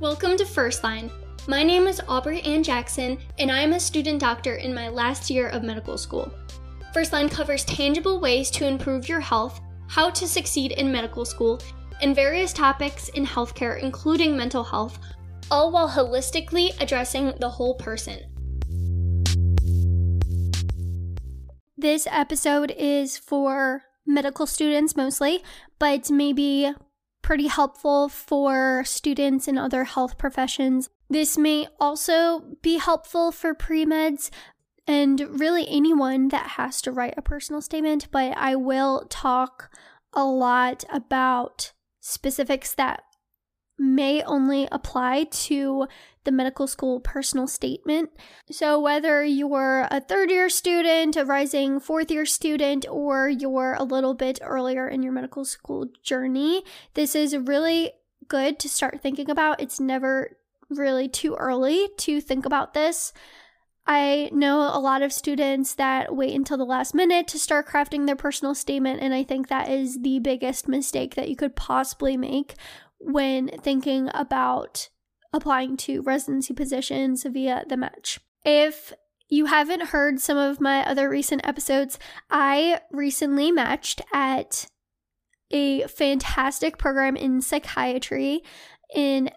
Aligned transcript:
Welcome 0.00 0.36
to 0.36 0.46
First 0.46 0.84
Line. 0.84 1.10
My 1.48 1.64
name 1.64 1.88
is 1.88 2.00
Aubrey 2.06 2.40
Ann 2.42 2.62
Jackson, 2.62 3.18
and 3.40 3.50
I 3.50 3.62
am 3.62 3.72
a 3.72 3.80
student 3.80 4.20
doctor 4.20 4.54
in 4.54 4.72
my 4.72 4.86
last 4.88 5.28
year 5.28 5.48
of 5.48 5.64
medical 5.64 5.98
school. 5.98 6.32
First 6.94 7.12
Line 7.12 7.28
covers 7.28 7.64
tangible 7.64 8.20
ways 8.20 8.48
to 8.52 8.64
improve 8.64 9.08
your 9.08 9.18
health, 9.18 9.60
how 9.88 10.08
to 10.10 10.28
succeed 10.28 10.70
in 10.70 10.92
medical 10.92 11.24
school, 11.24 11.60
and 12.00 12.14
various 12.14 12.52
topics 12.52 13.08
in 13.08 13.26
healthcare, 13.26 13.82
including 13.82 14.36
mental 14.36 14.62
health, 14.62 15.00
all 15.50 15.72
while 15.72 15.88
holistically 15.88 16.80
addressing 16.80 17.34
the 17.40 17.50
whole 17.50 17.74
person. 17.74 18.20
This 21.76 22.06
episode 22.08 22.70
is 22.78 23.18
for 23.18 23.82
medical 24.06 24.46
students 24.46 24.94
mostly, 24.94 25.42
but 25.80 26.08
maybe 26.08 26.72
pretty 27.22 27.46
helpful 27.46 28.08
for 28.08 28.82
students 28.84 29.48
in 29.48 29.58
other 29.58 29.84
health 29.84 30.18
professions. 30.18 30.88
This 31.10 31.38
may 31.38 31.68
also 31.80 32.56
be 32.62 32.78
helpful 32.78 33.32
for 33.32 33.54
pre 33.54 33.84
meds 33.84 34.30
and 34.86 35.20
really 35.40 35.66
anyone 35.68 36.28
that 36.28 36.52
has 36.52 36.80
to 36.82 36.92
write 36.92 37.14
a 37.16 37.22
personal 37.22 37.60
statement, 37.60 38.08
but 38.10 38.36
I 38.36 38.56
will 38.56 39.06
talk 39.10 39.70
a 40.14 40.24
lot 40.24 40.84
about 40.90 41.72
specifics 42.00 42.74
that 42.74 43.02
may 43.78 44.22
only 44.22 44.66
apply 44.72 45.24
to 45.24 45.86
the 46.28 46.32
medical 46.32 46.66
school 46.66 47.00
personal 47.00 47.46
statement. 47.46 48.10
So, 48.50 48.78
whether 48.78 49.24
you're 49.24 49.88
a 49.90 49.98
third 49.98 50.30
year 50.30 50.50
student, 50.50 51.16
a 51.16 51.24
rising 51.24 51.80
fourth 51.80 52.10
year 52.10 52.26
student, 52.26 52.84
or 52.90 53.30
you're 53.30 53.74
a 53.78 53.82
little 53.82 54.12
bit 54.12 54.38
earlier 54.42 54.86
in 54.86 55.02
your 55.02 55.12
medical 55.14 55.46
school 55.46 55.86
journey, 56.02 56.64
this 56.92 57.14
is 57.14 57.34
really 57.34 57.92
good 58.28 58.58
to 58.58 58.68
start 58.68 59.00
thinking 59.00 59.30
about. 59.30 59.62
It's 59.62 59.80
never 59.80 60.36
really 60.68 61.08
too 61.08 61.34
early 61.34 61.88
to 61.96 62.20
think 62.20 62.44
about 62.44 62.74
this. 62.74 63.14
I 63.86 64.28
know 64.30 64.60
a 64.60 64.78
lot 64.78 65.00
of 65.00 65.14
students 65.14 65.74
that 65.76 66.14
wait 66.14 66.34
until 66.34 66.58
the 66.58 66.66
last 66.66 66.94
minute 66.94 67.26
to 67.28 67.38
start 67.38 67.66
crafting 67.66 68.04
their 68.04 68.16
personal 68.16 68.54
statement, 68.54 69.00
and 69.00 69.14
I 69.14 69.22
think 69.22 69.48
that 69.48 69.70
is 69.70 70.02
the 70.02 70.18
biggest 70.18 70.68
mistake 70.68 71.14
that 71.14 71.30
you 71.30 71.36
could 71.36 71.56
possibly 71.56 72.18
make 72.18 72.54
when 72.98 73.48
thinking 73.62 74.10
about 74.12 74.90
applying 75.32 75.76
to 75.76 76.02
residency 76.02 76.54
positions 76.54 77.24
via 77.24 77.64
the 77.68 77.76
match. 77.76 78.20
If 78.44 78.92
you 79.28 79.46
haven't 79.46 79.88
heard 79.88 80.20
some 80.20 80.38
of 80.38 80.60
my 80.60 80.86
other 80.88 81.08
recent 81.08 81.46
episodes, 81.46 81.98
I 82.30 82.80
recently 82.90 83.52
matched 83.52 84.00
at 84.12 84.66
a 85.50 85.86
fantastic 85.86 86.78
program 86.78 87.16
in 87.16 87.40
psychiatry 87.40 88.42
in 88.94 89.30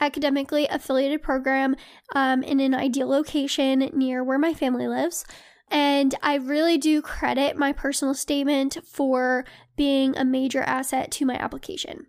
academically 0.00 0.66
affiliated 0.66 1.22
program 1.22 1.76
um, 2.14 2.42
in 2.42 2.60
an 2.60 2.74
ideal 2.74 3.08
location 3.08 3.90
near 3.92 4.22
where 4.24 4.38
my 4.38 4.54
family 4.54 4.88
lives. 4.88 5.24
And 5.70 6.14
I 6.22 6.34
really 6.34 6.78
do 6.78 7.00
credit 7.00 7.56
my 7.56 7.72
personal 7.72 8.14
statement 8.14 8.78
for 8.86 9.44
being 9.76 10.16
a 10.16 10.24
major 10.24 10.62
asset 10.62 11.10
to 11.12 11.24
my 11.24 11.34
application. 11.34 12.06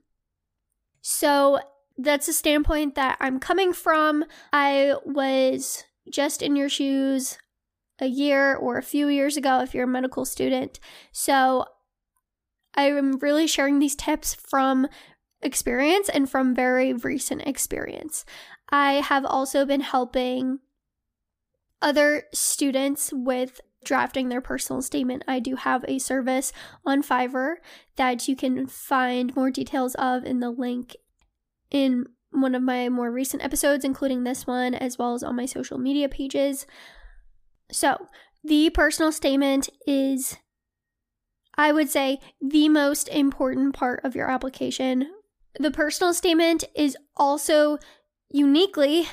So 1.01 1.59
that's 1.97 2.27
a 2.27 2.33
standpoint 2.33 2.95
that 2.95 3.17
I'm 3.19 3.39
coming 3.39 3.73
from. 3.73 4.25
I 4.51 4.95
was 5.05 5.83
just 6.09 6.41
in 6.41 6.55
your 6.55 6.69
shoes 6.69 7.37
a 7.99 8.07
year 8.07 8.55
or 8.55 8.77
a 8.77 8.83
few 8.83 9.07
years 9.07 9.37
ago 9.37 9.61
if 9.61 9.73
you're 9.73 9.85
a 9.85 9.87
medical 9.87 10.25
student. 10.25 10.79
So 11.11 11.65
I 12.75 12.89
am 12.89 13.17
really 13.19 13.47
sharing 13.47 13.79
these 13.79 13.95
tips 13.95 14.35
from 14.35 14.87
experience 15.41 16.09
and 16.09 16.29
from 16.29 16.53
very 16.53 16.93
recent 16.93 17.43
experience. 17.47 18.25
I 18.69 18.93
have 18.93 19.25
also 19.25 19.65
been 19.65 19.81
helping 19.81 20.59
other 21.81 22.23
students 22.33 23.11
with 23.13 23.61
drafting 23.85 24.29
their 24.29 24.41
personal 24.41 24.81
statement. 24.81 25.23
I 25.27 25.39
do 25.39 25.55
have 25.55 25.85
a 25.87 25.99
service 25.99 26.51
on 26.85 27.03
Fiverr 27.03 27.55
that 27.95 28.27
you 28.27 28.35
can 28.35 28.65
find 28.65 29.35
more 29.35 29.51
details 29.51 29.95
of 29.95 30.25
in 30.25 30.39
the 30.39 30.49
link 30.49 30.95
in 31.75 32.05
one 32.31 32.55
of 32.55 32.61
my 32.61 32.89
more 32.89 33.11
recent 33.11 33.43
episodes, 33.43 33.85
including 33.85 34.23
this 34.23 34.47
one, 34.47 34.73
as 34.73 34.97
well 34.97 35.13
as 35.13 35.23
on 35.23 35.35
my 35.35 35.45
social 35.45 35.77
media 35.77 36.09
pages. 36.09 36.65
So, 37.71 38.07
the 38.43 38.69
personal 38.69 39.11
statement 39.11 39.69
is, 39.87 40.37
I 41.57 41.71
would 41.71 41.89
say, 41.89 42.19
the 42.41 42.69
most 42.69 43.07
important 43.09 43.73
part 43.73 44.01
of 44.03 44.15
your 44.15 44.29
application 44.29 45.07
the 45.59 45.71
personal 45.71 46.13
statement 46.13 46.63
is 46.75 46.97
also 47.15 47.77
uniquely 48.29 49.07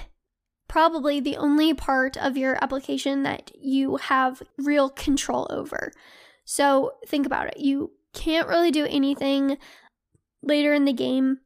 probably 0.69 1.21
the 1.21 1.37
only 1.37 1.75
part 1.75 2.17
of 2.17 2.37
your 2.37 2.63
application 2.63 3.23
that 3.23 3.53
you 3.61 3.97
have 3.97 4.43
real 4.59 4.89
control 4.89 5.47
over. 5.51 5.93
So 6.45 6.93
think 7.07 7.27
about 7.27 7.49
it. 7.49 7.59
You 7.59 7.93
can't 8.15 8.49
really 8.49 8.71
do 8.71 8.87
anything 8.87 9.59
later 10.43 10.73
in 10.73 10.85
the 10.85 10.93
game. 10.93 11.39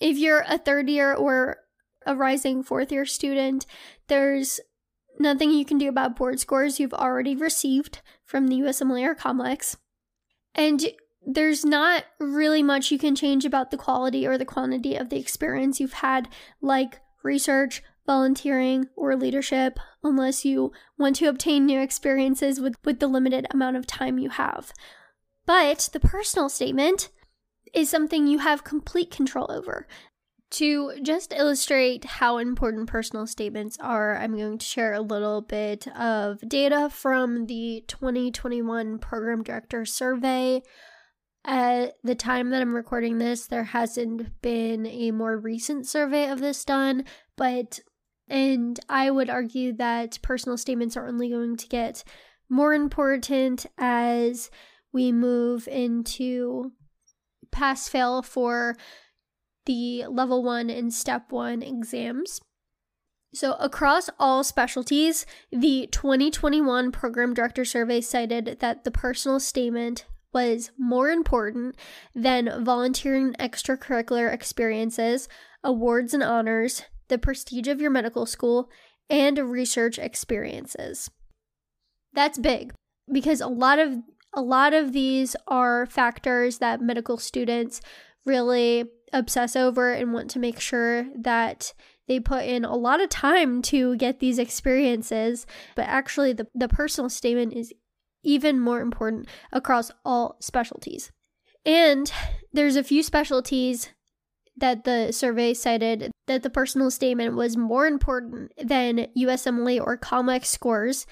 If 0.00 0.16
you're 0.18 0.44
a 0.46 0.58
third 0.58 0.88
year 0.88 1.14
or 1.14 1.58
a 2.06 2.14
rising 2.14 2.62
fourth 2.62 2.92
year 2.92 3.04
student, 3.04 3.66
there's 4.08 4.60
nothing 5.18 5.50
you 5.50 5.64
can 5.64 5.78
do 5.78 5.88
about 5.88 6.16
board 6.16 6.40
scores 6.40 6.78
you've 6.78 6.94
already 6.94 7.34
received 7.34 8.00
from 8.24 8.48
the 8.48 8.56
USMLE 8.56 9.04
or 9.04 9.14
COMLEX. 9.14 9.76
And 10.54 10.82
there's 11.26 11.64
not 11.64 12.04
really 12.18 12.62
much 12.62 12.90
you 12.90 12.98
can 12.98 13.14
change 13.14 13.44
about 13.44 13.70
the 13.70 13.76
quality 13.76 14.26
or 14.26 14.38
the 14.38 14.44
quantity 14.44 14.96
of 14.96 15.10
the 15.10 15.18
experience 15.18 15.80
you've 15.80 15.94
had, 15.94 16.28
like 16.62 17.00
research, 17.22 17.82
volunteering, 18.06 18.86
or 18.96 19.14
leadership, 19.16 19.78
unless 20.02 20.44
you 20.44 20.72
want 20.96 21.16
to 21.16 21.26
obtain 21.26 21.66
new 21.66 21.80
experiences 21.80 22.60
with, 22.60 22.76
with 22.84 23.00
the 23.00 23.08
limited 23.08 23.46
amount 23.50 23.76
of 23.76 23.86
time 23.86 24.18
you 24.18 24.30
have. 24.30 24.72
But 25.44 25.90
the 25.92 26.00
personal 26.00 26.48
statement 26.48 27.10
is 27.74 27.90
something 27.90 28.26
you 28.26 28.38
have 28.38 28.64
complete 28.64 29.10
control 29.10 29.46
over. 29.50 29.86
To 30.52 30.94
just 31.02 31.34
illustrate 31.34 32.04
how 32.04 32.38
important 32.38 32.88
personal 32.88 33.26
statements 33.26 33.76
are, 33.80 34.16
I'm 34.16 34.36
going 34.36 34.56
to 34.56 34.64
share 34.64 34.94
a 34.94 35.02
little 35.02 35.42
bit 35.42 35.86
of 35.88 36.40
data 36.48 36.88
from 36.90 37.46
the 37.46 37.84
2021 37.86 38.98
Program 38.98 39.42
Director 39.42 39.84
Survey. 39.84 40.62
At 41.44 41.96
the 42.02 42.14
time 42.14 42.50
that 42.50 42.62
I'm 42.62 42.74
recording 42.74 43.18
this, 43.18 43.46
there 43.46 43.64
hasn't 43.64 44.40
been 44.40 44.86
a 44.86 45.10
more 45.10 45.36
recent 45.36 45.86
survey 45.86 46.30
of 46.30 46.40
this 46.40 46.64
done, 46.64 47.04
but 47.36 47.80
and 48.28 48.78
I 48.88 49.10
would 49.10 49.30
argue 49.30 49.72
that 49.74 50.18
personal 50.22 50.58
statements 50.58 50.96
are 50.96 51.06
only 51.06 51.30
going 51.30 51.56
to 51.56 51.68
get 51.68 52.04
more 52.48 52.74
important 52.74 53.66
as 53.78 54.50
we 54.92 55.12
move 55.12 55.68
into 55.68 56.72
pass 57.50 57.88
fail 57.88 58.22
for 58.22 58.76
the 59.66 60.04
level 60.08 60.42
1 60.42 60.70
and 60.70 60.92
step 60.92 61.30
1 61.30 61.62
exams. 61.62 62.40
So, 63.34 63.52
across 63.54 64.08
all 64.18 64.42
specialties, 64.42 65.26
the 65.52 65.86
2021 65.92 66.90
Program 66.90 67.34
Director 67.34 67.64
Survey 67.64 68.00
cited 68.00 68.58
that 68.60 68.84
the 68.84 68.90
personal 68.90 69.38
statement 69.38 70.06
was 70.32 70.70
more 70.78 71.10
important 71.10 71.76
than 72.14 72.64
volunteering 72.64 73.34
extracurricular 73.34 74.32
experiences, 74.32 75.28
awards 75.62 76.14
and 76.14 76.22
honors, 76.22 76.82
the 77.08 77.18
prestige 77.18 77.68
of 77.68 77.80
your 77.80 77.90
medical 77.90 78.24
school, 78.24 78.70
and 79.10 79.38
research 79.38 79.98
experiences. 79.98 81.10
That's 82.12 82.38
big 82.38 82.72
because 83.10 83.40
a 83.40 83.48
lot 83.48 83.78
of 83.78 83.98
a 84.34 84.42
lot 84.42 84.74
of 84.74 84.92
these 84.92 85.34
are 85.46 85.86
factors 85.86 86.58
that 86.58 86.80
medical 86.80 87.18
students 87.18 87.80
really 88.26 88.84
obsess 89.12 89.56
over 89.56 89.92
and 89.92 90.12
want 90.12 90.30
to 90.30 90.38
make 90.38 90.60
sure 90.60 91.06
that 91.16 91.72
they 92.06 92.20
put 92.20 92.44
in 92.44 92.64
a 92.64 92.76
lot 92.76 93.00
of 93.00 93.08
time 93.08 93.60
to 93.62 93.96
get 93.96 94.18
these 94.18 94.38
experiences, 94.38 95.46
but 95.76 95.86
actually 95.86 96.32
the, 96.32 96.46
the 96.54 96.68
personal 96.68 97.10
statement 97.10 97.52
is 97.52 97.72
even 98.22 98.58
more 98.58 98.80
important 98.80 99.28
across 99.52 99.90
all 100.04 100.36
specialties. 100.40 101.12
And 101.64 102.10
there's 102.52 102.76
a 102.76 102.84
few 102.84 103.02
specialties 103.02 103.90
that 104.56 104.84
the 104.84 105.12
survey 105.12 105.54
cited 105.54 106.10
that 106.26 106.42
the 106.42 106.50
personal 106.50 106.90
statement 106.90 107.36
was 107.36 107.56
more 107.56 107.86
important 107.86 108.52
than 108.62 109.06
USMLE 109.16 109.80
or 109.80 109.96
COMLEX 109.96 110.46
scores 110.46 111.06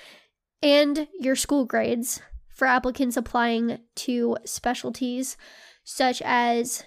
and 0.62 1.06
your 1.20 1.36
school 1.36 1.64
grades 1.64 2.20
for 2.56 2.66
applicants 2.66 3.16
applying 3.16 3.78
to 3.94 4.36
specialties 4.44 5.36
such 5.84 6.20
as 6.24 6.82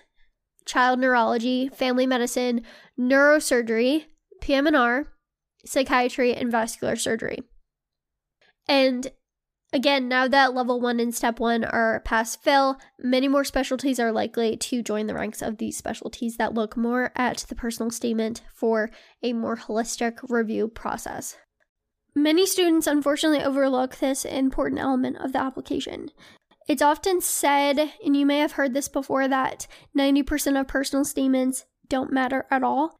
child 0.65 0.99
neurology, 0.99 1.69
family 1.69 2.05
medicine, 2.05 2.61
neurosurgery, 2.99 4.05
PM&R, 4.41 5.07
psychiatry, 5.65 6.33
and 6.33 6.51
vascular 6.51 6.95
surgery. 6.95 7.39
And 8.67 9.11
Again, 9.71 10.07
now 10.07 10.27
that 10.27 10.55
level 10.55 10.81
one 10.81 10.99
and 10.99 11.13
step 11.13 11.39
one 11.39 11.63
are 11.63 11.99
pass 11.99 12.35
fail, 12.35 12.79
many 12.97 13.27
more 13.27 13.43
specialties 13.43 13.99
are 13.99 14.11
likely 14.11 14.57
to 14.57 14.81
join 14.81 15.05
the 15.05 15.13
ranks 15.13 15.43
of 15.43 15.59
these 15.59 15.77
specialties 15.77 16.37
that 16.37 16.55
look 16.55 16.75
more 16.75 17.11
at 17.15 17.45
the 17.47 17.53
personal 17.53 17.91
statement 17.91 18.41
for 18.51 18.89
a 19.21 19.33
more 19.33 19.55
holistic 19.55 20.17
review 20.27 20.69
process. 20.69 21.37
Many 22.15 22.45
students 22.45 22.87
unfortunately 22.87 23.43
overlook 23.43 23.97
this 23.97 24.25
important 24.25 24.81
element 24.81 25.17
of 25.17 25.31
the 25.33 25.41
application. 25.41 26.09
It's 26.67 26.81
often 26.81 27.21
said, 27.21 27.93
and 28.05 28.15
you 28.15 28.25
may 28.25 28.39
have 28.39 28.53
heard 28.53 28.73
this 28.73 28.87
before, 28.87 29.27
that 29.27 29.67
90% 29.97 30.59
of 30.59 30.67
personal 30.67 31.05
statements 31.05 31.65
don't 31.87 32.13
matter 32.13 32.45
at 32.51 32.63
all 32.63 32.99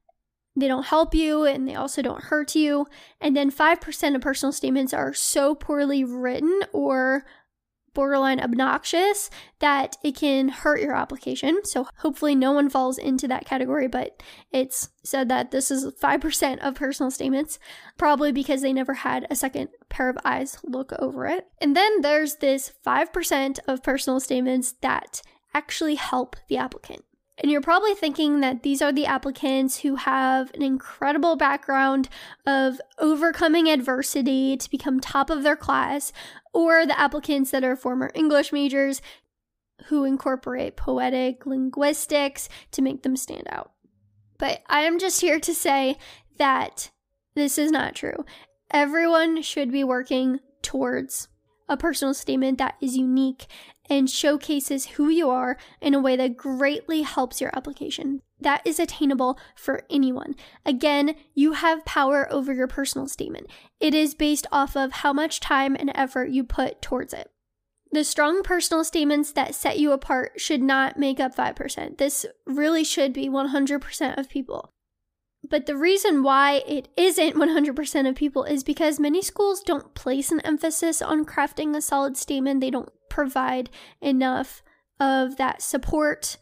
they 0.60 0.68
don't 0.68 0.88
help 0.88 1.16
you 1.16 1.44
and 1.46 1.68
they 1.68 1.76
also 1.76 2.02
don't 2.02 2.26
hurt 2.26 2.56
you. 2.56 2.88
And 3.22 3.36
then 3.36 3.52
5% 3.52 4.16
of 4.16 4.22
personal 4.22 4.52
statements 4.52 4.94
are 4.94 5.14
so 5.14 5.56
poorly 5.56 6.04
written 6.04 6.62
or 6.74 7.24
borderline 8.00 8.40
obnoxious 8.40 9.30
that 9.60 9.98
it 10.06 10.16
can 10.16 10.48
hurt 10.48 10.80
your 10.80 10.96
application. 10.96 11.60
So 11.66 11.86
hopefully 11.98 12.34
no 12.34 12.54
one 12.54 12.70
falls 12.70 12.98
into 12.98 13.28
that 13.28 13.44
category, 13.46 13.90
but 13.90 14.24
it's 14.54 14.88
said 15.04 15.28
that 15.28 15.52
this 15.52 15.70
is 15.70 15.86
5% 16.02 16.60
of 16.60 16.76
personal 16.76 17.12
statements, 17.12 17.60
probably 17.98 18.32
because 18.32 18.62
they 18.62 18.72
never 18.72 18.94
had 18.94 19.28
a 19.30 19.36
second 19.36 19.68
pair 19.90 20.08
of 20.08 20.18
eyes 20.24 20.60
look 20.64 20.94
over 20.98 21.26
it. 21.26 21.48
And 21.60 21.76
then 21.76 22.00
there's 22.00 22.38
this 22.38 22.72
5% 22.88 23.60
of 23.68 23.84
personal 23.84 24.22
statements 24.22 24.76
that 24.82 25.22
actually 25.54 25.96
help 25.96 26.38
the 26.48 26.56
applicant. 26.56 27.04
And 27.42 27.50
you're 27.50 27.62
probably 27.62 27.96
thinking 27.96 28.42
that 28.42 28.64
these 28.64 28.82
are 28.82 28.92
the 28.92 29.06
applicants 29.06 29.80
who 29.80 29.96
have 29.96 30.52
an 30.54 30.62
incredible 30.62 31.38
background 31.38 32.10
of 32.46 32.82
overcoming 32.98 33.70
adversity 33.70 34.58
to 34.58 34.70
become 34.70 35.00
top 35.00 35.30
of 35.30 35.44
their 35.44 35.56
class, 35.56 36.12
or 36.54 36.86
the 36.86 37.00
applicants 37.00 37.52
that 37.52 37.64
are 37.64 37.76
former 37.76 38.12
English 38.14 38.52
majors 38.52 39.02
who 39.86 40.04
incorporate 40.04 40.76
poetic 40.76 41.46
linguistics 41.46 42.50
to 42.72 42.82
make 42.82 43.04
them 43.04 43.16
stand 43.16 43.48
out. 43.50 43.72
But 44.38 44.62
I 44.68 44.82
am 44.82 45.00
just 45.00 45.22
here 45.22 45.40
to 45.40 45.54
say 45.54 45.98
that 46.38 46.92
this 47.36 47.58
is 47.58 47.72
not 47.72 47.96
true. 47.96 48.26
Everyone 48.72 49.42
should 49.42 49.72
be 49.72 49.84
working 49.84 50.40
towards 50.62 51.28
a 51.68 51.78
personal 51.78 52.14
statement 52.14 52.58
that 52.58 52.76
is 52.82 52.98
unique 52.98 53.48
and 53.90 54.10
showcases 54.10 54.86
who 54.88 55.10
you 55.10 55.30
are 55.30 55.58
in 55.82 55.94
a 55.94 56.00
way 56.00 56.16
that 56.16 56.38
greatly 56.38 57.02
helps 57.02 57.42
your 57.42 57.50
application. 57.56 58.22
That 58.40 58.62
is 58.66 58.80
attainable 58.80 59.38
for 59.56 59.84
anyone. 59.90 60.36
Again, 60.66 61.16
you 61.34 61.54
have 61.54 61.86
power 61.86 62.32
over 62.32 62.54
your 62.54 62.68
personal 62.68 63.08
statement. 63.08 63.48
It 63.80 63.94
is 63.94 64.14
based 64.14 64.48
off 64.52 64.78
of 64.78 64.92
how 64.92 65.12
much 65.12 65.40
time 65.40 65.76
and 65.76 65.92
effort 65.96 66.30
you 66.30 66.44
put 66.44 66.82
towards 66.82 67.14
it. 67.14 67.30
The 67.92 68.04
strong 68.04 68.44
personal 68.44 68.84
statements 68.84 69.32
that 69.32 69.56
set 69.56 69.80
you 69.80 69.92
apart 69.92 70.40
should 70.40 70.62
not 70.62 71.00
make 71.00 71.20
up 71.20 71.36
5%. 71.36 71.98
This 71.98 72.26
really 72.46 72.84
should 72.84 73.14
be 73.14 73.28
100% 73.28 74.18
of 74.18 74.30
people. 74.30 74.70
But 75.48 75.66
the 75.66 75.78
reason 75.78 76.22
why 76.22 76.62
it 76.68 76.90
isn't 76.96 77.36
100% 77.36 78.10
of 78.10 78.16
people 78.16 78.44
is 78.44 78.64
because 78.64 79.00
many 79.00 79.22
schools 79.22 79.64
don't 79.64 79.96
place 79.96 80.32
an 80.32 80.42
emphasis 80.42 81.02
on 81.02 81.26
crafting 81.26 81.76
a 81.76 81.82
solid 81.82 82.18
statement. 82.18 82.62
They 82.62 82.70
don't 82.70 82.92
provide 83.20 83.70
enough 84.00 84.64
of 84.98 85.36
that 85.36 85.62
support. 85.62 86.38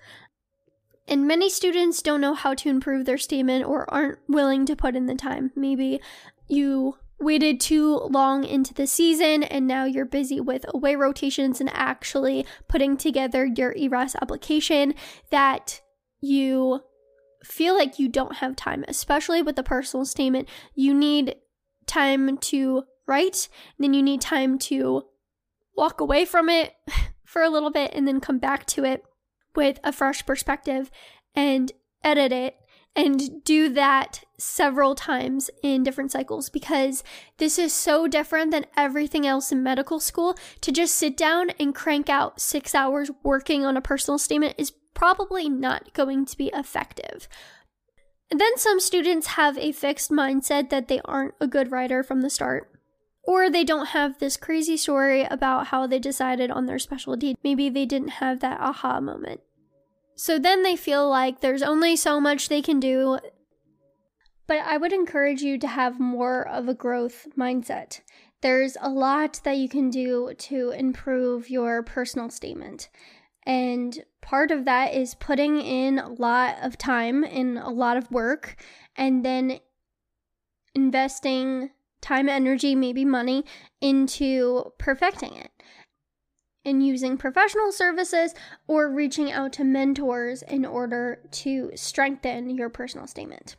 And 1.08 1.28
many 1.28 1.50
students 1.50 2.04
don't 2.04 2.22
know 2.22 2.36
how 2.36 2.54
to 2.54 2.70
improve 2.70 3.08
their 3.08 3.18
statement 3.18 3.66
or 3.66 3.92
aren't 3.92 4.20
willing 4.28 4.64
to 4.68 4.76
put 4.76 4.96
in 4.96 5.08
the 5.08 5.16
time. 5.16 5.52
Maybe 5.56 6.00
you 6.48 6.98
waited 7.20 7.60
too 7.60 7.96
long 8.12 8.44
into 8.44 8.76
the 8.76 8.86
season 8.86 9.42
and 9.42 9.66
now 9.66 9.86
you're 9.86 10.06
busy 10.06 10.40
with 10.40 10.68
away 10.72 10.96
rotations 10.96 11.60
and 11.60 11.72
actually 11.74 12.46
putting 12.68 12.96
together 12.96 13.44
your 13.44 13.74
ERAS 13.76 14.16
application 14.22 14.94
that 15.32 15.82
you 16.22 16.82
feel 17.44 17.74
like 17.74 17.98
you 17.98 18.08
don't 18.08 18.36
have 18.36 18.56
time, 18.56 18.86
especially 18.88 19.42
with 19.42 19.56
the 19.56 19.64
personal 19.64 20.06
statement. 20.06 20.48
You 20.76 20.94
need 20.94 21.38
time 21.88 22.38
to 22.38 22.84
write, 23.08 23.50
then 23.80 23.96
you 23.96 24.04
need 24.04 24.22
time 24.22 24.60
to 24.60 25.06
walk 25.78 26.02
away 26.02 26.26
from 26.26 26.50
it 26.50 26.74
for 27.26 27.42
a 27.42 27.50
little 27.50 27.72
bit 27.72 27.92
and 27.94 28.08
then 28.08 28.20
come 28.20 28.40
back 28.40 28.66
to 28.66 28.84
it 28.84 29.04
with 29.56 29.80
a 29.84 29.92
fresh 29.92 30.26
perspective 30.26 30.92
and 31.36 31.72
edit 32.04 32.32
it 32.32 32.58
and 32.96 33.44
do 33.44 33.70
that 33.70 34.24
several 34.40 34.96
times 34.96 35.52
in 35.62 35.84
different 35.84 36.12
cycles 36.12 36.50
because 36.50 37.04
this 37.38 37.60
is 37.60 37.72
so 37.72 38.08
different 38.08 38.50
than 38.50 38.66
everything 38.76 39.28
else 39.28 39.52
in 39.52 39.62
medical 39.62 40.00
school. 40.00 40.36
To 40.62 40.72
just 40.72 40.96
sit 40.96 41.16
down 41.16 41.52
and 41.60 41.76
crank 41.76 42.10
out 42.10 42.42
six 42.42 42.74
hours 42.74 43.12
working 43.24 43.64
on 43.64 43.78
a 43.78 43.82
personal 43.82 44.18
statement 44.18 44.56
is 44.58 44.74
probably 44.96 45.48
not 45.48 45.94
going 45.94 46.26
to 46.26 46.38
be 46.38 46.48
effective. 46.56 47.28
And 48.32 48.42
then 48.42 48.58
some 48.58 48.80
students 48.80 49.28
have 49.28 49.58
a 49.60 49.72
fixed 49.72 50.10
mindset 50.10 50.72
that 50.72 50.88
they 50.88 51.00
aren't 51.06 51.36
a 51.40 51.48
good 51.48 51.72
writer 51.72 52.02
from 52.04 52.22
the 52.22 52.32
start. 52.32 52.77
Or 53.28 53.50
they 53.50 53.66
don't 53.66 53.88
have 53.88 54.18
this 54.18 54.38
crazy 54.38 54.78
story 54.78 55.24
about 55.24 55.68
how 55.68 55.86
they 55.86 56.00
decided 56.00 56.50
on 56.50 56.66
their 56.66 56.80
specialty. 56.80 57.36
Maybe 57.44 57.70
they 57.70 57.86
didn't 57.86 58.22
have 58.22 58.40
that 58.40 58.62
aha 58.62 59.02
moment. 59.02 59.42
So 60.16 60.40
then 60.40 60.64
they 60.64 60.78
feel 60.78 61.08
like 61.10 61.42
there's 61.42 61.62
only 61.62 61.98
so 61.98 62.22
much 62.22 62.48
they 62.48 62.62
can 62.62 62.80
do. 62.80 63.20
But 64.48 64.60
I 64.60 64.78
would 64.78 64.94
encourage 64.94 65.42
you 65.42 65.60
to 65.60 65.68
have 65.68 66.00
more 66.00 66.48
of 66.48 66.70
a 66.70 66.74
growth 66.74 67.28
mindset. 67.38 68.00
There's 68.42 68.78
a 68.80 68.90
lot 68.90 69.42
that 69.44 69.58
you 69.58 69.68
can 69.68 69.90
do 69.90 70.34
to 70.38 70.70
improve 70.70 71.50
your 71.50 71.84
personal 71.84 72.30
statement. 72.30 72.90
And 73.46 74.04
part 74.22 74.52
of 74.52 74.66
that 74.66 74.94
is 74.94 75.16
putting 75.16 75.60
in 75.60 76.00
a 76.00 76.10
lot 76.10 76.58
of 76.62 76.78
time 76.78 77.24
and 77.24 77.58
a 77.58 77.70
lot 77.70 77.98
of 77.98 78.10
work 78.10 78.56
and 78.96 79.24
then 79.26 79.60
investing 80.74 81.72
time, 82.02 82.30
energy, 82.30 82.76
maybe 82.76 83.06
money 83.06 83.44
into 83.82 84.72
perfecting 84.78 85.36
it 85.36 85.52
and 86.66 86.86
using 86.86 87.18
professional 87.18 87.72
services 87.72 88.34
or 88.68 88.92
reaching 88.92 89.32
out 89.32 89.54
to 89.54 89.64
mentors 89.64 90.42
in 90.44 90.66
order 90.66 91.20
to 91.32 91.72
strengthen 91.76 92.50
your 92.50 92.70
personal 92.70 93.08
statement. 93.08 93.56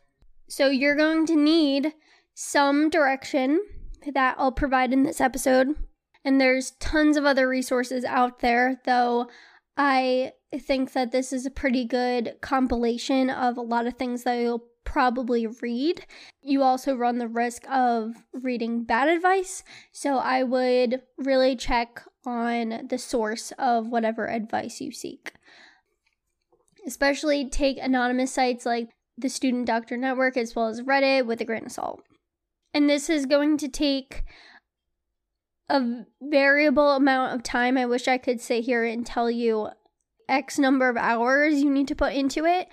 So, 0.49 0.69
you're 0.69 0.97
going 0.97 1.27
to 1.27 1.37
need 1.37 1.95
some 2.35 2.91
direction 2.91 3.61
that 4.15 4.37
I'll 4.39 4.53
provide 4.53 4.93
in 4.93 5.03
this 5.03 5.21
episode. 5.21 5.75
And 6.25 6.41
there's 6.41 6.73
tons 6.73 7.17
of 7.17 7.25
other 7.25 7.49
resources 7.49 8.05
out 8.05 8.41
there, 8.41 8.81
though 8.85 9.29
I 9.77 10.33
think 10.59 10.93
that 10.93 11.13
this 11.13 11.33
is 11.33 11.47
a 11.47 11.51
pretty 11.51 11.85
good 11.85 12.37
compilation 12.41 13.31
of 13.31 13.57
a 13.57 13.63
lot 13.63 13.87
of 13.87 13.95
things 13.95 14.25
that 14.25 14.39
you'll 14.41 14.65
probably 14.89 15.47
read. 15.47 16.07
You 16.43 16.63
also 16.63 16.95
run 16.95 17.19
the 17.19 17.29
risk 17.29 17.69
of 17.71 18.15
reading 18.33 18.85
bad 18.85 19.09
advice, 19.09 19.63
so 19.93 20.17
I 20.17 20.43
would 20.43 21.03
really 21.19 21.57
check 21.57 22.03
on 22.25 22.87
the 22.89 22.97
source 22.97 23.53
of 23.59 23.89
whatever 23.89 24.27
advice 24.27 24.81
you 24.81 24.91
seek. 24.91 25.35
Especially 26.87 27.51
take 27.51 27.77
anonymous 27.79 28.33
sites 28.33 28.65
like 28.65 28.89
the 29.19 29.29
Student 29.29 29.67
Doctor 29.67 29.99
Network 29.99 30.39
as 30.39 30.57
well 30.57 30.69
as 30.69 30.81
Reddit 30.81 31.27
with 31.27 31.43
a 31.43 31.45
grain 31.45 31.67
of 31.67 31.73
salt. 31.73 32.01
And 32.73 32.89
this 32.89 33.11
is 33.11 33.27
going 33.27 33.59
to 33.59 33.69
take 33.69 34.25
a 35.69 36.07
variable 36.23 36.93
amount 36.93 37.35
of 37.35 37.43
time. 37.43 37.77
I 37.77 37.85
wish 37.85 38.09
I 38.09 38.17
could 38.17 38.41
sit 38.41 38.65
here 38.65 38.85
and 38.85 39.05
tell 39.05 39.31
you 39.31 39.69
X 40.31 40.59
number 40.59 40.89
of 40.89 40.97
hours 40.97 41.63
you 41.63 41.71
need 41.71 41.89
to 41.89 41.95
put 41.95 42.15
into 42.15 42.47
it. 42.47 42.69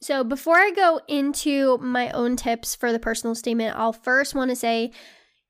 So, 0.00 0.22
before 0.22 0.56
I 0.56 0.70
go 0.70 1.00
into 1.08 1.78
my 1.78 2.10
own 2.10 2.36
tips 2.36 2.74
for 2.74 2.92
the 2.92 2.98
personal 2.98 3.34
statement, 3.34 3.76
I'll 3.76 3.92
first 3.92 4.34
want 4.34 4.50
to 4.50 4.56
say 4.56 4.92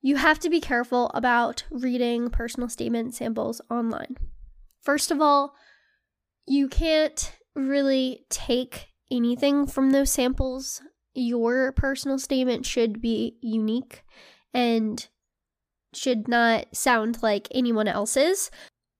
you 0.02 0.16
have 0.16 0.38
to 0.40 0.50
be 0.50 0.60
careful 0.60 1.10
about 1.14 1.64
reading 1.70 2.30
personal 2.30 2.68
statement 2.68 3.14
samples 3.14 3.60
online. 3.70 4.16
First 4.82 5.10
of 5.10 5.20
all, 5.20 5.54
you 6.46 6.68
can't 6.68 7.32
really 7.56 8.24
take 8.30 8.88
anything 9.10 9.66
from 9.66 9.90
those 9.90 10.12
samples. 10.12 10.80
Your 11.14 11.72
personal 11.72 12.18
statement 12.18 12.66
should 12.66 13.00
be 13.00 13.36
unique 13.40 14.04
and 14.54 15.08
should 15.92 16.28
not 16.28 16.66
sound 16.72 17.22
like 17.22 17.48
anyone 17.50 17.88
else's. 17.88 18.50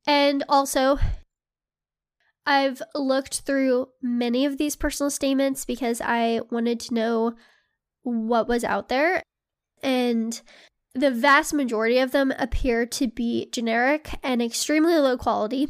And 0.06 0.42
also, 0.48 0.98
I've 2.46 2.80
looked 2.94 3.40
through 3.40 3.88
many 4.00 4.46
of 4.46 4.56
these 4.56 4.76
personal 4.76 5.10
statements 5.10 5.64
because 5.64 6.00
I 6.00 6.40
wanted 6.50 6.78
to 6.80 6.94
know 6.94 7.34
what 8.02 8.46
was 8.46 8.62
out 8.62 8.88
there. 8.88 9.22
And 9.82 10.40
the 10.94 11.10
vast 11.10 11.52
majority 11.52 11.98
of 11.98 12.12
them 12.12 12.32
appear 12.38 12.86
to 12.86 13.08
be 13.08 13.48
generic 13.50 14.10
and 14.22 14.40
extremely 14.40 14.94
low 14.94 15.18
quality, 15.18 15.68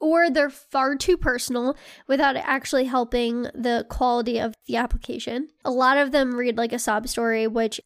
or 0.00 0.30
they're 0.30 0.50
far 0.50 0.96
too 0.96 1.16
personal 1.16 1.76
without 2.06 2.36
actually 2.36 2.86
helping 2.86 3.42
the 3.54 3.86
quality 3.88 4.38
of 4.40 4.54
the 4.66 4.76
application. 4.76 5.48
A 5.64 5.70
lot 5.70 5.98
of 5.98 6.10
them 6.10 6.34
read 6.34 6.56
like 6.56 6.72
a 6.72 6.78
sob 6.78 7.06
story, 7.06 7.46
which 7.46 7.80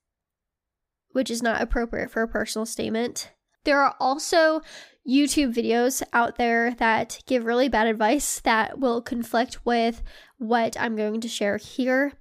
which 1.10 1.30
is 1.30 1.42
not 1.42 1.60
appropriate 1.60 2.10
for 2.10 2.22
a 2.22 2.28
personal 2.28 2.64
statement. 2.64 3.32
There 3.64 3.80
are 3.80 3.94
also 4.00 4.62
YouTube 5.08 5.54
videos 5.54 6.02
out 6.12 6.36
there 6.36 6.74
that 6.74 7.20
give 7.26 7.44
really 7.44 7.68
bad 7.68 7.86
advice 7.86 8.40
that 8.40 8.78
will 8.78 9.02
conflict 9.02 9.64
with 9.64 10.02
what 10.38 10.76
I'm 10.78 10.96
going 10.96 11.20
to 11.20 11.28
share 11.28 11.56
here. 11.56 12.12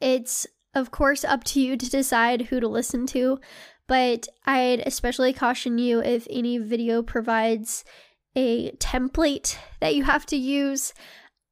It's, 0.00 0.46
of 0.74 0.90
course, 0.90 1.24
up 1.24 1.44
to 1.44 1.60
you 1.60 1.76
to 1.76 1.90
decide 1.90 2.42
who 2.42 2.60
to 2.60 2.68
listen 2.68 3.06
to, 3.08 3.38
but 3.86 4.28
I'd 4.44 4.82
especially 4.86 5.32
caution 5.32 5.78
you 5.78 6.00
if 6.00 6.26
any 6.30 6.58
video 6.58 7.02
provides 7.02 7.84
a 8.34 8.72
template 8.72 9.56
that 9.80 9.94
you 9.94 10.04
have 10.04 10.26
to 10.26 10.36
use 10.36 10.92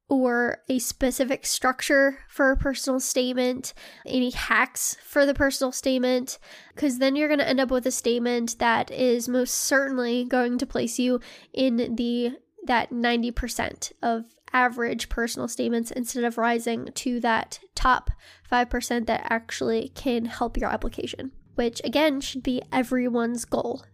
or 0.09 0.59
a 0.69 0.79
specific 0.79 1.45
structure 1.45 2.19
for 2.29 2.51
a 2.51 2.57
personal 2.57 2.99
statement, 2.99 3.73
any 4.05 4.29
hacks 4.29 4.95
for 5.03 5.25
the 5.25 5.33
personal 5.33 5.71
statement, 5.71 6.39
because 6.73 6.99
then 6.99 7.15
you're 7.15 7.27
going 7.27 7.39
to 7.39 7.47
end 7.47 7.59
up 7.59 7.71
with 7.71 7.85
a 7.85 7.91
statement 7.91 8.57
that 8.59 8.89
is 8.89 9.27
most 9.27 9.53
certainly 9.53 10.23
going 10.23 10.57
to 10.57 10.65
place 10.65 10.97
you 10.97 11.19
in 11.53 11.95
the 11.95 12.31
that 12.65 12.89
90% 12.91 13.93
of 14.03 14.25
average 14.53 15.09
personal 15.09 15.47
statements 15.47 15.91
instead 15.91 16.23
of 16.23 16.37
rising 16.37 16.89
to 16.93 17.19
that 17.19 17.59
top 17.75 18.11
5% 18.51 19.05
that 19.05 19.27
actually 19.29 19.91
can 19.95 20.25
help 20.25 20.57
your 20.57 20.69
application, 20.69 21.31
which 21.55 21.81
again 21.83 22.21
should 22.21 22.43
be 22.43 22.61
everyone's 22.71 23.45
goal. 23.45 23.85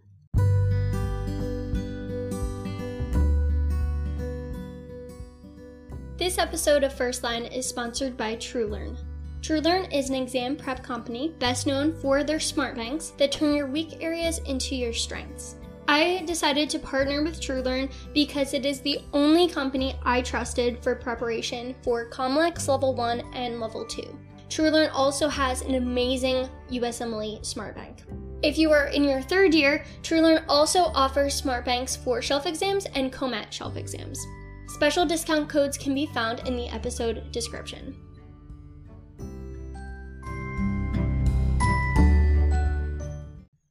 This 6.16 6.38
episode 6.38 6.84
of 6.84 6.92
First 6.92 7.24
Line 7.24 7.42
is 7.42 7.68
sponsored 7.68 8.16
by 8.16 8.36
TrueLearn. 8.36 8.96
TrueLearn 9.40 9.92
is 9.92 10.10
an 10.10 10.14
exam 10.14 10.54
prep 10.54 10.80
company 10.80 11.34
best 11.40 11.66
known 11.66 11.92
for 11.92 12.22
their 12.22 12.38
smart 12.38 12.76
banks 12.76 13.10
that 13.18 13.32
turn 13.32 13.52
your 13.52 13.66
weak 13.66 13.96
areas 14.00 14.38
into 14.46 14.76
your 14.76 14.92
strengths. 14.92 15.56
I 15.88 16.22
decided 16.24 16.70
to 16.70 16.78
partner 16.78 17.24
with 17.24 17.40
TrueLearn 17.40 17.90
because 18.14 18.54
it 18.54 18.64
is 18.64 18.80
the 18.80 19.00
only 19.12 19.48
company 19.48 19.96
I 20.04 20.22
trusted 20.22 20.80
for 20.84 20.94
preparation 20.94 21.74
for 21.82 22.08
COMLEX 22.10 22.68
Level 22.68 22.94
1 22.94 23.34
and 23.34 23.58
Level 23.58 23.84
2. 23.84 24.16
TrueLearn 24.48 24.90
also 24.94 25.26
has 25.26 25.62
an 25.62 25.74
amazing 25.74 26.48
USMLE 26.70 27.44
Smart 27.44 27.74
Bank. 27.74 28.04
If 28.40 28.56
you 28.56 28.70
are 28.70 28.86
in 28.86 29.02
your 29.02 29.20
third 29.20 29.52
year, 29.52 29.84
TrueLearn 30.02 30.44
also 30.48 30.84
offers 30.94 31.34
smart 31.34 31.64
banks 31.64 31.96
for 31.96 32.22
shelf 32.22 32.46
exams 32.46 32.86
and 32.94 33.12
COMAT 33.12 33.52
shelf 33.52 33.76
exams. 33.76 34.24
Special 34.68 35.06
discount 35.06 35.48
codes 35.48 35.78
can 35.78 35.94
be 35.94 36.06
found 36.06 36.46
in 36.48 36.56
the 36.56 36.68
episode 36.68 37.30
description. 37.32 37.94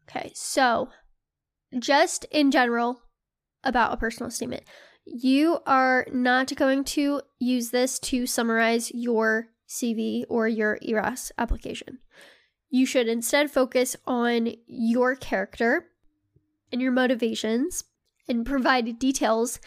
Okay, 0.10 0.32
so 0.34 0.90
just 1.80 2.26
in 2.26 2.52
general 2.52 3.02
about 3.64 3.94
a 3.94 3.98
personal 3.98 4.30
statement, 4.30 4.64
you 5.06 5.60
are 5.66 6.08
not 6.12 6.56
going 6.56 6.84
to 6.84 7.22
use 7.40 7.72
this 7.72 8.00
to 8.00 8.26
summarize 8.26 8.92
your 8.94 9.48
CV 9.68 10.24
or 10.30 10.48
your 10.48 10.78
ERAS 10.82 11.32
application. 11.38 12.00
You 12.70 12.86
should 12.86 13.08
instead 13.08 13.52
focus 13.52 13.96
on 14.06 14.54
your 14.68 15.16
character 15.16 15.90
and 16.72 16.82
your 16.82 16.92
motivations 16.92 17.84
and 18.28 18.46
provide 18.46 19.00
details 19.00 19.60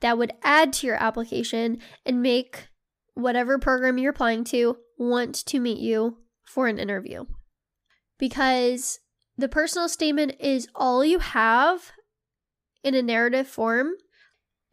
that 0.00 0.18
would 0.18 0.32
add 0.42 0.72
to 0.74 0.86
your 0.86 0.96
application 0.96 1.78
and 2.04 2.22
make 2.22 2.68
whatever 3.14 3.58
program 3.58 3.98
you're 3.98 4.10
applying 4.10 4.44
to 4.44 4.76
want 4.98 5.34
to 5.46 5.60
meet 5.60 5.78
you 5.78 6.18
for 6.44 6.66
an 6.66 6.78
interview. 6.78 7.24
Because 8.18 9.00
the 9.36 9.48
personal 9.48 9.88
statement 9.88 10.36
is 10.38 10.68
all 10.74 11.04
you 11.04 11.18
have 11.18 11.92
in 12.82 12.94
a 12.94 13.02
narrative 13.02 13.48
form 13.48 13.94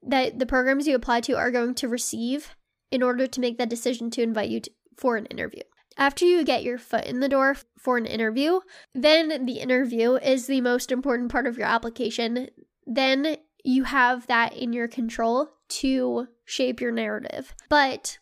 that 0.03 0.39
the 0.39 0.45
programs 0.45 0.87
you 0.87 0.95
apply 0.95 1.21
to 1.21 1.33
are 1.33 1.51
going 1.51 1.75
to 1.75 1.87
receive 1.87 2.55
in 2.91 3.01
order 3.01 3.27
to 3.27 3.41
make 3.41 3.57
that 3.57 3.69
decision 3.69 4.09
to 4.11 4.21
invite 4.21 4.49
you 4.49 4.59
to, 4.59 4.71
for 4.97 5.15
an 5.15 5.25
interview. 5.27 5.61
After 5.97 6.25
you 6.25 6.43
get 6.43 6.63
your 6.63 6.77
foot 6.77 7.05
in 7.05 7.19
the 7.19 7.29
door 7.29 7.55
for 7.77 7.97
an 7.97 8.05
interview, 8.05 8.61
then 8.93 9.45
the 9.45 9.59
interview 9.59 10.15
is 10.15 10.47
the 10.47 10.61
most 10.61 10.91
important 10.91 11.31
part 11.31 11.47
of 11.47 11.57
your 11.57 11.67
application. 11.67 12.49
Then 12.85 13.37
you 13.63 13.83
have 13.83 14.27
that 14.27 14.53
in 14.55 14.73
your 14.73 14.87
control 14.87 15.49
to 15.69 16.27
shape 16.45 16.81
your 16.81 16.91
narrative. 16.91 17.55
But 17.69 18.17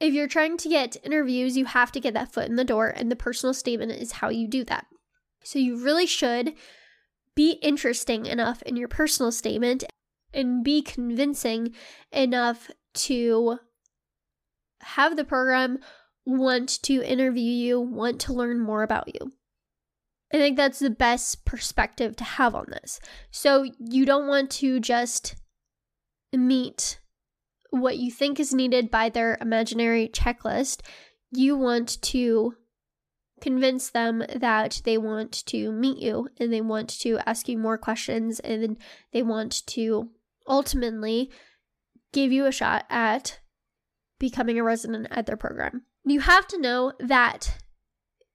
if 0.00 0.14
you're 0.14 0.28
trying 0.28 0.56
to 0.58 0.68
get 0.68 0.96
interviews, 1.04 1.56
you 1.56 1.66
have 1.66 1.92
to 1.92 2.00
get 2.00 2.14
that 2.14 2.32
foot 2.32 2.48
in 2.48 2.56
the 2.56 2.64
door, 2.64 2.88
and 2.88 3.10
the 3.10 3.16
personal 3.16 3.54
statement 3.54 3.92
is 3.92 4.12
how 4.12 4.30
you 4.30 4.48
do 4.48 4.64
that. 4.64 4.86
So 5.44 5.58
you 5.58 5.82
really 5.82 6.06
should 6.06 6.54
be 7.34 7.52
interesting 7.62 8.26
enough 8.26 8.62
in 8.62 8.76
your 8.76 8.88
personal 8.88 9.32
statement 9.32 9.84
and 10.32 10.64
be 10.64 10.82
convincing 10.82 11.74
enough 12.12 12.70
to 12.92 13.58
have 14.80 15.16
the 15.16 15.24
program 15.24 15.78
want 16.24 16.82
to 16.82 17.02
interview 17.02 17.42
you, 17.42 17.80
want 17.80 18.20
to 18.22 18.32
learn 18.32 18.60
more 18.60 18.82
about 18.82 19.08
you. 19.08 19.32
I 20.32 20.38
think 20.38 20.56
that's 20.56 20.78
the 20.78 20.90
best 20.90 21.44
perspective 21.44 22.16
to 22.16 22.24
have 22.24 22.54
on 22.54 22.66
this. 22.68 23.00
So 23.30 23.66
you 23.78 24.06
don't 24.06 24.28
want 24.28 24.50
to 24.52 24.78
just 24.78 25.34
meet 26.32 27.00
what 27.70 27.98
you 27.98 28.10
think 28.10 28.38
is 28.38 28.54
needed 28.54 28.90
by 28.90 29.08
their 29.08 29.38
imaginary 29.40 30.08
checklist. 30.08 30.82
You 31.32 31.56
want 31.56 32.00
to 32.02 32.54
convince 33.40 33.90
them 33.90 34.22
that 34.36 34.82
they 34.84 34.98
want 34.98 35.32
to 35.46 35.72
meet 35.72 35.98
you 35.98 36.28
and 36.38 36.52
they 36.52 36.60
want 36.60 36.88
to 37.00 37.18
ask 37.26 37.48
you 37.48 37.58
more 37.58 37.78
questions 37.78 38.38
and 38.40 38.76
they 39.12 39.22
want 39.22 39.66
to 39.66 40.10
ultimately 40.46 41.30
give 42.12 42.32
you 42.32 42.46
a 42.46 42.52
shot 42.52 42.84
at 42.90 43.40
becoming 44.18 44.58
a 44.58 44.62
resident 44.62 45.06
at 45.10 45.26
their 45.26 45.36
program. 45.36 45.82
You 46.04 46.20
have 46.20 46.46
to 46.48 46.60
know 46.60 46.92
that 47.00 47.58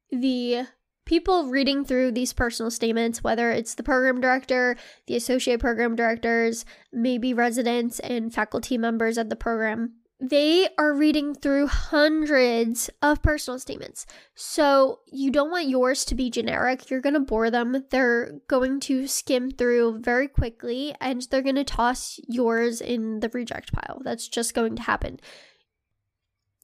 the 0.10 0.68
people 1.06 1.48
reading 1.48 1.86
through 1.86 2.12
these 2.12 2.34
personal 2.34 2.72
statements, 2.72 3.24
whether 3.24 3.52
it's 3.52 3.76
the 3.76 3.84
program 3.84 4.20
director, 4.20 4.76
the 5.08 5.16
associate 5.16 5.60
program 5.60 5.96
directors, 5.96 6.66
maybe 6.92 7.34
residents 7.34 8.00
and 8.00 8.34
faculty 8.34 8.78
members 8.78 9.18
at 9.18 9.30
the 9.30 9.36
program, 9.36 9.94
they 10.20 10.70
are 10.78 10.94
reading 10.94 11.36
through 11.36 11.68
hundreds 11.68 12.90
of 13.02 13.22
personal 13.22 13.60
statements. 13.60 14.06
So 14.34 15.00
you 15.08 15.30
don't 15.30 15.52
want 15.52 15.68
yours 15.68 16.06
to 16.06 16.16
be 16.16 16.30
generic. 16.30 16.90
You're 16.90 17.02
going 17.02 17.16
to 17.16 17.20
bore 17.20 17.52
them. 17.52 17.84
They're 17.92 18.40
going 18.48 18.80
to 18.82 19.08
skim 19.08 19.52
through 19.52 20.00
very 20.00 20.30
quickly 20.30 20.96
and 21.02 21.22
they're 21.30 21.42
going 21.42 21.56
to 21.56 21.66
toss 21.66 22.20
yours 22.28 22.80
in 22.80 23.20
the 23.20 23.30
reject 23.30 23.74
pile. 23.74 24.02
That's 24.04 24.28
just 24.28 24.54
going 24.54 24.78
to 24.78 24.84
happen. 24.84 25.20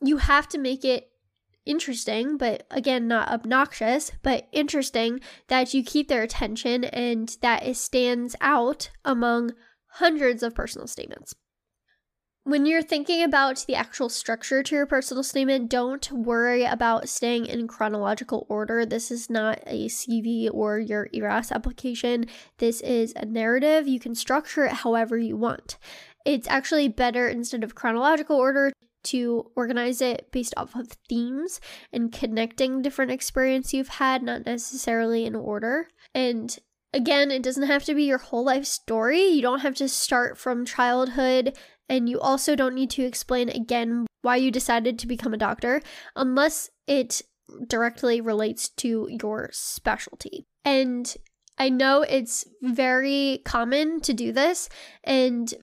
You 0.01 0.17
have 0.17 0.47
to 0.49 0.57
make 0.57 0.85
it 0.85 1.10
interesting, 1.65 2.37
but 2.37 2.65
again, 2.71 3.07
not 3.07 3.29
obnoxious, 3.29 4.11
but 4.23 4.47
interesting 4.51 5.19
that 5.47 5.73
you 5.73 5.83
keep 5.83 6.07
their 6.07 6.23
attention 6.23 6.83
and 6.85 7.35
that 7.41 7.65
it 7.65 7.77
stands 7.77 8.35
out 8.41 8.89
among 9.05 9.51
hundreds 9.93 10.43
of 10.43 10.55
personal 10.55 10.87
statements. 10.87 11.33
When 12.43 12.65
you're 12.65 12.81
thinking 12.81 13.21
about 13.21 13.65
the 13.67 13.75
actual 13.75 14.09
structure 14.09 14.63
to 14.63 14.75
your 14.75 14.87
personal 14.87 15.21
statement, 15.21 15.69
don't 15.69 16.11
worry 16.11 16.63
about 16.65 17.07
staying 17.07 17.45
in 17.45 17.67
chronological 17.67 18.47
order. 18.49 18.83
This 18.83 19.11
is 19.11 19.29
not 19.29 19.59
a 19.67 19.85
CV 19.85 20.49
or 20.51 20.79
your 20.79 21.07
ERAS 21.13 21.51
application. 21.51 22.25
This 22.57 22.81
is 22.81 23.13
a 23.15 23.27
narrative. 23.27 23.87
You 23.87 23.99
can 23.99 24.15
structure 24.15 24.65
it 24.65 24.71
however 24.71 25.19
you 25.19 25.37
want. 25.37 25.77
It's 26.25 26.47
actually 26.47 26.87
better 26.87 27.27
instead 27.27 27.63
of 27.63 27.75
chronological 27.75 28.37
order 28.37 28.71
to 29.03 29.51
organize 29.55 30.01
it 30.01 30.31
based 30.31 30.53
off 30.57 30.75
of 30.75 30.89
themes 31.09 31.59
and 31.91 32.11
connecting 32.11 32.81
different 32.81 33.11
experience 33.11 33.73
you've 33.73 33.87
had, 33.87 34.23
not 34.23 34.45
necessarily 34.45 35.25
in 35.25 35.35
order. 35.35 35.87
And 36.13 36.57
again, 36.93 37.31
it 37.31 37.43
doesn't 37.43 37.67
have 37.67 37.83
to 37.85 37.95
be 37.95 38.03
your 38.03 38.17
whole 38.17 38.45
life 38.45 38.65
story. 38.65 39.21
You 39.27 39.41
don't 39.41 39.61
have 39.61 39.75
to 39.75 39.87
start 39.87 40.37
from 40.37 40.65
childhood, 40.65 41.57
and 41.89 42.07
you 42.07 42.19
also 42.19 42.55
don't 42.55 42.75
need 42.75 42.89
to 42.91 43.03
explain 43.03 43.49
again 43.49 44.05
why 44.21 44.35
you 44.35 44.51
decided 44.51 44.99
to 44.99 45.07
become 45.07 45.33
a 45.33 45.37
doctor 45.37 45.81
unless 46.15 46.69
it 46.87 47.21
directly 47.67 48.21
relates 48.21 48.69
to 48.69 49.07
your 49.09 49.49
specialty. 49.51 50.45
And 50.63 51.13
I 51.57 51.69
know 51.69 52.01
it's 52.01 52.45
very 52.61 53.41
common 53.45 53.99
to 54.01 54.13
do 54.13 54.31
this 54.31 54.69
and 55.03 55.53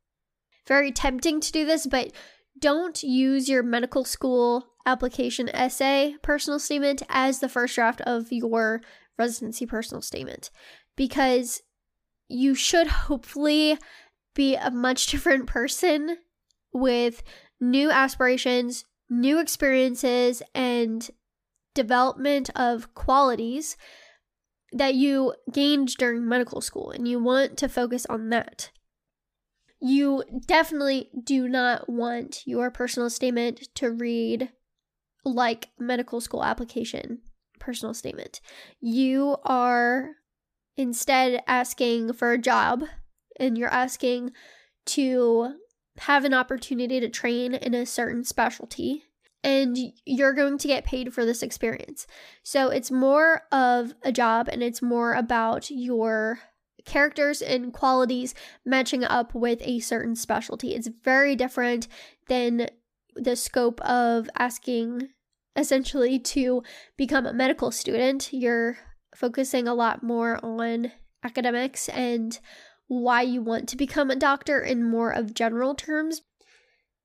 very 0.66 0.92
tempting 0.92 1.40
to 1.40 1.52
do 1.52 1.64
this, 1.64 1.86
but 1.86 2.12
don't 2.58 3.02
use 3.02 3.48
your 3.48 3.62
medical 3.62 4.04
school 4.04 4.68
application 4.86 5.48
essay 5.50 6.16
personal 6.22 6.58
statement 6.58 7.02
as 7.08 7.40
the 7.40 7.48
first 7.48 7.74
draft 7.74 8.00
of 8.02 8.32
your 8.32 8.80
residency 9.18 9.66
personal 9.66 10.00
statement 10.00 10.50
because 10.96 11.62
you 12.28 12.54
should 12.54 12.86
hopefully 12.86 13.78
be 14.34 14.54
a 14.54 14.70
much 14.70 15.06
different 15.08 15.46
person 15.46 16.18
with 16.72 17.22
new 17.60 17.90
aspirations, 17.90 18.84
new 19.10 19.38
experiences, 19.40 20.42
and 20.54 21.10
development 21.74 22.50
of 22.54 22.94
qualities 22.94 23.76
that 24.72 24.94
you 24.94 25.34
gained 25.52 25.88
during 25.96 26.28
medical 26.28 26.60
school 26.60 26.90
and 26.90 27.08
you 27.08 27.18
want 27.18 27.56
to 27.56 27.68
focus 27.68 28.06
on 28.06 28.28
that. 28.30 28.70
You 29.80 30.24
definitely 30.46 31.10
do 31.22 31.48
not 31.48 31.88
want 31.88 32.42
your 32.46 32.70
personal 32.70 33.10
statement 33.10 33.68
to 33.76 33.90
read 33.90 34.50
like 35.24 35.68
medical 35.78 36.20
school 36.20 36.44
application 36.44 37.20
personal 37.58 37.94
statement. 37.94 38.40
You 38.80 39.36
are 39.44 40.12
instead 40.76 41.42
asking 41.46 42.12
for 42.14 42.32
a 42.32 42.38
job 42.38 42.84
and 43.38 43.58
you're 43.58 43.68
asking 43.68 44.32
to 44.86 45.54
have 45.98 46.24
an 46.24 46.34
opportunity 46.34 47.00
to 47.00 47.08
train 47.08 47.54
in 47.54 47.74
a 47.74 47.84
certain 47.84 48.24
specialty 48.24 49.04
and 49.44 49.76
you're 50.04 50.32
going 50.32 50.58
to 50.58 50.68
get 50.68 50.84
paid 50.84 51.12
for 51.12 51.24
this 51.24 51.42
experience. 51.42 52.06
So 52.42 52.70
it's 52.70 52.90
more 52.90 53.42
of 53.52 53.94
a 54.02 54.12
job 54.12 54.48
and 54.48 54.62
it's 54.62 54.82
more 54.82 55.14
about 55.14 55.70
your 55.70 56.40
characters 56.88 57.40
and 57.42 57.72
qualities 57.72 58.34
matching 58.64 59.04
up 59.04 59.34
with 59.34 59.60
a 59.62 59.78
certain 59.80 60.16
specialty. 60.16 60.74
It's 60.74 60.88
very 61.04 61.36
different 61.36 61.86
than 62.28 62.68
the 63.14 63.36
scope 63.36 63.80
of 63.82 64.28
asking 64.36 65.10
essentially 65.54 66.18
to 66.18 66.62
become 66.96 67.26
a 67.26 67.32
medical 67.32 67.70
student. 67.70 68.32
You're 68.32 68.78
focusing 69.14 69.68
a 69.68 69.74
lot 69.74 70.02
more 70.02 70.42
on 70.44 70.92
academics 71.22 71.88
and 71.88 72.38
why 72.86 73.22
you 73.22 73.42
want 73.42 73.68
to 73.68 73.76
become 73.76 74.10
a 74.10 74.16
doctor 74.16 74.60
in 74.60 74.88
more 74.88 75.10
of 75.10 75.34
general 75.34 75.74
terms. 75.74 76.22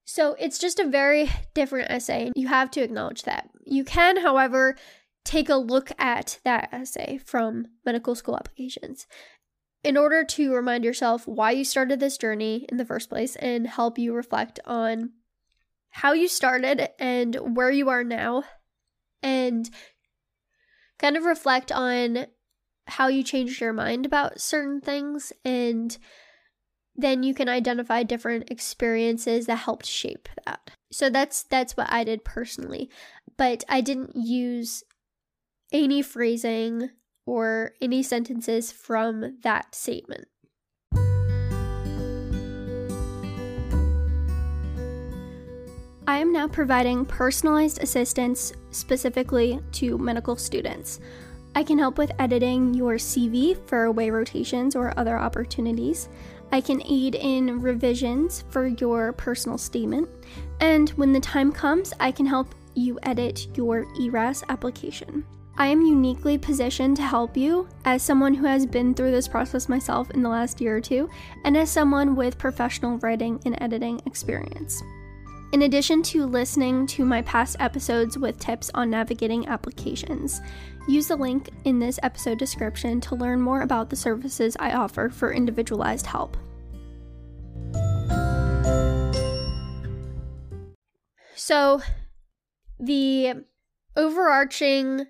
So 0.05 0.35
it's 0.39 0.59
just 0.59 0.79
a 0.79 0.87
very 0.87 1.29
different 1.53 1.89
essay. 1.89 2.31
You 2.35 2.47
have 2.47 2.71
to 2.71 2.81
acknowledge 2.81 3.23
that. 3.23 3.49
You 3.65 3.83
can, 3.83 4.21
however, 4.21 4.75
take 5.23 5.49
a 5.49 5.55
look 5.55 5.91
at 5.97 6.39
that 6.43 6.69
essay 6.71 7.19
from 7.25 7.67
medical 7.85 8.13
school 8.13 8.35
applications 8.35 9.07
in 9.83 9.97
order 9.97 10.23
to 10.23 10.53
remind 10.53 10.83
yourself 10.83 11.27
why 11.27 11.51
you 11.51 11.65
started 11.65 11.99
this 11.99 12.17
journey 12.17 12.65
in 12.69 12.77
the 12.77 12.85
first 12.85 13.09
place 13.09 13.35
and 13.35 13.67
help 13.67 13.97
you 13.97 14.13
reflect 14.13 14.59
on 14.65 15.11
how 15.89 16.13
you 16.13 16.27
started 16.27 16.89
and 16.99 17.35
where 17.55 17.69
you 17.69 17.89
are 17.89 18.03
now 18.03 18.43
and 19.21 19.69
kind 20.97 21.17
of 21.17 21.25
reflect 21.25 21.71
on 21.71 22.25
how 22.87 23.07
you 23.07 23.23
changed 23.23 23.61
your 23.61 23.73
mind 23.73 24.05
about 24.05 24.39
certain 24.41 24.81
things 24.81 25.31
and 25.45 25.97
then 26.95 27.23
you 27.23 27.33
can 27.33 27.49
identify 27.49 28.03
different 28.03 28.49
experiences 28.51 29.47
that 29.47 29.55
helped 29.57 29.85
shape 29.85 30.29
that. 30.45 30.71
So 30.91 31.09
that's 31.09 31.43
that's 31.43 31.75
what 31.75 31.91
I 31.91 32.03
did 32.03 32.23
personally. 32.23 32.89
But 33.35 33.63
I 33.67 33.81
didn't 33.81 34.15
use 34.15 34.83
any 35.71 36.03
phrasing 36.03 36.91
or 37.25 37.73
any 37.81 38.03
sentences 38.03 38.71
from 38.71 39.37
that 39.43 39.73
statement. 39.73 40.27
I 46.05 46.17
am 46.17 46.33
now 46.33 46.49
providing 46.49 47.05
personalized 47.05 47.81
assistance 47.81 48.51
specifically 48.71 49.61
to 49.73 49.97
medical 49.97 50.35
students. 50.35 50.99
I 51.55 51.63
can 51.63 51.77
help 51.77 51.97
with 51.97 52.11
editing 52.19 52.73
your 52.73 52.95
CV 52.95 53.57
for 53.67 53.85
away 53.85 54.09
rotations 54.09 54.75
or 54.75 54.93
other 54.97 55.17
opportunities. 55.17 56.09
I 56.51 56.61
can 56.61 56.81
aid 56.85 57.15
in 57.15 57.61
revisions 57.61 58.43
for 58.49 58.67
your 58.67 59.13
personal 59.13 59.57
statement. 59.57 60.09
And 60.59 60.89
when 60.91 61.13
the 61.13 61.19
time 61.19 61.51
comes, 61.51 61.93
I 61.99 62.11
can 62.11 62.25
help 62.25 62.53
you 62.75 62.99
edit 63.03 63.47
your 63.55 63.85
ERAS 63.99 64.43
application. 64.49 65.25
I 65.55 65.67
am 65.67 65.81
uniquely 65.81 66.39
positioned 66.39 66.97
to 66.97 67.03
help 67.03 67.37
you 67.37 67.67
as 67.85 68.01
someone 68.01 68.33
who 68.33 68.45
has 68.47 68.65
been 68.65 68.95
through 68.95 69.11
this 69.11 69.27
process 69.27 69.69
myself 69.69 70.09
in 70.11 70.23
the 70.23 70.29
last 70.29 70.59
year 70.59 70.77
or 70.77 70.81
two, 70.81 71.09
and 71.45 71.55
as 71.55 71.69
someone 71.69 72.15
with 72.15 72.39
professional 72.39 72.97
writing 72.97 73.39
and 73.45 73.55
editing 73.61 74.01
experience. 74.07 74.81
In 75.51 75.61
addition 75.61 76.01
to 76.03 76.25
listening 76.25 76.87
to 76.87 77.05
my 77.05 77.21
past 77.21 77.55
episodes 77.59 78.17
with 78.17 78.39
tips 78.39 78.71
on 78.73 78.89
navigating 78.89 79.47
applications, 79.47 80.41
use 80.87 81.07
the 81.07 81.15
link 81.15 81.51
in 81.65 81.77
this 81.77 81.99
episode 82.01 82.39
description 82.39 82.99
to 83.01 83.15
learn 83.15 83.39
more 83.39 83.61
about 83.61 83.91
the 83.91 83.95
services 83.95 84.57
I 84.59 84.73
offer 84.73 85.09
for 85.09 85.31
individualized 85.31 86.07
help. 86.07 86.35
So, 91.35 91.81
the 92.79 93.45
overarching 93.95 95.05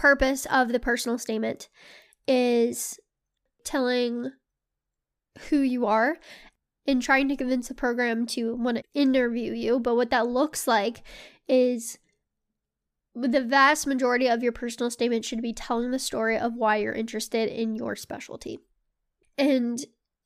purpose 0.00 0.46
of 0.46 0.72
the 0.72 0.80
personal 0.80 1.18
statement 1.18 1.68
is 2.26 2.98
telling 3.64 4.32
who 5.50 5.60
you 5.60 5.84
are 5.84 6.16
and 6.86 7.02
trying 7.02 7.28
to 7.28 7.36
convince 7.36 7.68
the 7.68 7.74
program 7.74 8.24
to 8.24 8.54
want 8.54 8.78
to 8.78 8.82
interview 8.94 9.52
you. 9.52 9.78
But 9.78 9.96
what 9.96 10.08
that 10.08 10.26
looks 10.26 10.66
like 10.66 11.02
is 11.46 11.98
the 13.14 13.42
vast 13.42 13.86
majority 13.86 14.26
of 14.26 14.42
your 14.42 14.52
personal 14.52 14.90
statement 14.90 15.26
should 15.26 15.42
be 15.42 15.52
telling 15.52 15.90
the 15.90 15.98
story 15.98 16.38
of 16.38 16.54
why 16.54 16.76
you're 16.76 16.94
interested 16.94 17.50
in 17.50 17.76
your 17.76 17.94
specialty. 17.94 18.58
And 19.36 19.84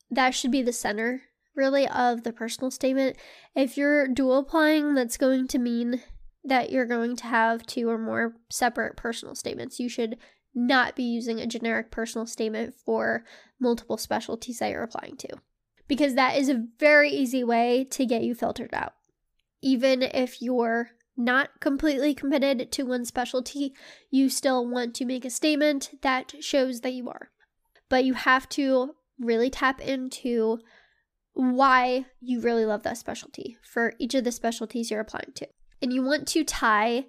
that 0.09 0.37
should 0.37 0.53
be 0.53 0.63
the 0.63 0.73
center, 0.73 1.23
really, 1.57 1.89
of 1.89 2.23
the 2.23 2.33
personal 2.33 2.71
statement. 2.71 3.17
If 3.57 3.77
you're 3.77 4.07
dual 4.07 4.39
applying, 4.39 4.95
that's 4.95 5.17
going 5.17 5.49
to 5.49 5.59
mean 5.59 6.01
that 6.45 6.71
you're 6.71 6.87
going 6.87 7.17
to 7.17 7.25
have 7.25 7.65
two 7.65 7.89
or 7.89 7.99
more 7.99 8.35
separate 8.51 8.97
personal 8.97 9.35
statements. 9.35 9.81
You 9.81 9.89
should 9.89 10.19
not 10.55 10.95
be 10.95 11.03
using 11.03 11.41
a 11.41 11.47
generic 11.47 11.91
personal 11.91 12.27
statement 12.27 12.75
for 12.75 13.25
multiple 13.59 13.97
specialties 13.97 14.59
that 14.59 14.71
you're 14.71 14.83
applying 14.83 15.17
to, 15.17 15.29
because 15.89 16.15
that 16.15 16.37
is 16.37 16.49
a 16.49 16.67
very 16.79 17.11
easy 17.11 17.43
way 17.43 17.85
to 17.91 18.07
get 18.07 18.23
you 18.23 18.35
filtered 18.35 18.73
out. 18.73 18.93
Even 19.63 20.03
if 20.03 20.43
you're 20.43 20.91
not 21.17 21.61
completely 21.61 22.15
committed 22.15 22.71
to 22.73 22.83
one 22.83 23.05
specialty, 23.05 23.73
you 24.11 24.29
still 24.29 24.69
want 24.69 24.95
to 24.95 25.05
make 25.05 25.25
a 25.25 25.31
statement 25.31 25.91
that 26.03 26.35
shows 26.41 26.83
that 26.83 26.93
you 26.93 27.09
are. 27.09 27.31
But 27.89 28.05
you 28.05 28.15
have 28.15 28.49
to 28.51 28.95
really 29.19 29.49
tap 29.49 29.81
into 29.81 30.59
why 31.33 32.07
you 32.21 32.41
really 32.41 32.65
love 32.65 32.83
that 32.83 32.99
specialty 32.99 33.57
for 33.63 33.95
each 33.99 34.15
of 34.15 34.25
the 34.25 34.33
specialties 34.33 34.91
you're 34.91 35.01
applying 35.01 35.33
to. 35.37 35.49
And 35.85 35.93
you 35.93 36.03
want 36.03 36.27
to 36.29 36.45
tie 36.45 37.05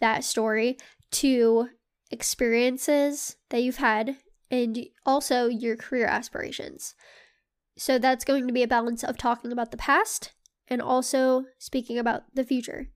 that 0.00 0.24
story 0.24 0.76
to 1.12 1.68
experiences 2.10 3.36
that 3.50 3.62
you've 3.62 3.76
had 3.76 4.16
and 4.50 4.76
also 5.06 5.46
your 5.46 5.76
career 5.76 6.06
aspirations. 6.06 6.96
So 7.76 7.96
that's 7.96 8.24
going 8.24 8.48
to 8.48 8.52
be 8.52 8.64
a 8.64 8.66
balance 8.66 9.04
of 9.04 9.18
talking 9.18 9.52
about 9.52 9.70
the 9.70 9.76
past 9.76 10.32
and 10.66 10.82
also 10.82 11.44
speaking 11.58 11.96
about 11.96 12.24
the 12.34 12.42
future. 12.42 12.88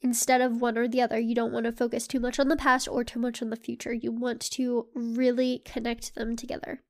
Instead 0.00 0.40
of 0.40 0.60
one 0.60 0.76
or 0.76 0.88
the 0.88 1.02
other, 1.02 1.20
you 1.20 1.36
don't 1.36 1.52
want 1.52 1.66
to 1.66 1.72
focus 1.72 2.08
too 2.08 2.18
much 2.18 2.40
on 2.40 2.48
the 2.48 2.56
past 2.56 2.88
or 2.88 3.04
too 3.04 3.20
much 3.20 3.40
on 3.40 3.50
the 3.50 3.56
future. 3.56 3.92
You 3.92 4.10
want 4.10 4.40
to 4.40 4.88
really 4.92 5.62
connect 5.64 6.16
them 6.16 6.34
together. 6.34 6.82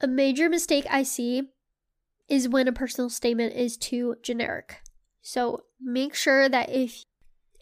A 0.00 0.08
major 0.08 0.48
mistake 0.48 0.86
I 0.90 1.04
see 1.04 1.44
is 2.28 2.48
when 2.48 2.66
a 2.66 2.72
personal 2.72 3.08
statement 3.08 3.54
is 3.54 3.76
too 3.76 4.16
generic. 4.20 4.80
So 5.26 5.64
make 5.80 6.14
sure 6.14 6.50
that 6.50 6.68
if 6.68 7.06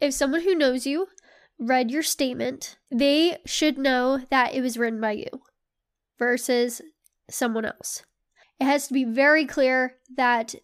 if 0.01 0.13
someone 0.13 0.43
who 0.43 0.57
knows 0.57 0.85
you 0.85 1.07
read 1.61 1.93
your 1.93 2.03
statement, 2.03 2.77
they 2.91 3.39
should 3.47 3.79
know 3.79 4.19
that 4.31 4.53
it 4.53 4.61
was 4.61 4.77
written 4.77 5.01
by 5.01 5.13
you 5.13 5.31
versus 6.19 6.83
someone 7.31 7.65
else. 7.65 8.03
It 8.59 8.65
has 8.65 8.89
to 8.89 8.93
be 8.93 9.05
very 9.05 9.47
clear 9.47 9.95
that 10.17 10.57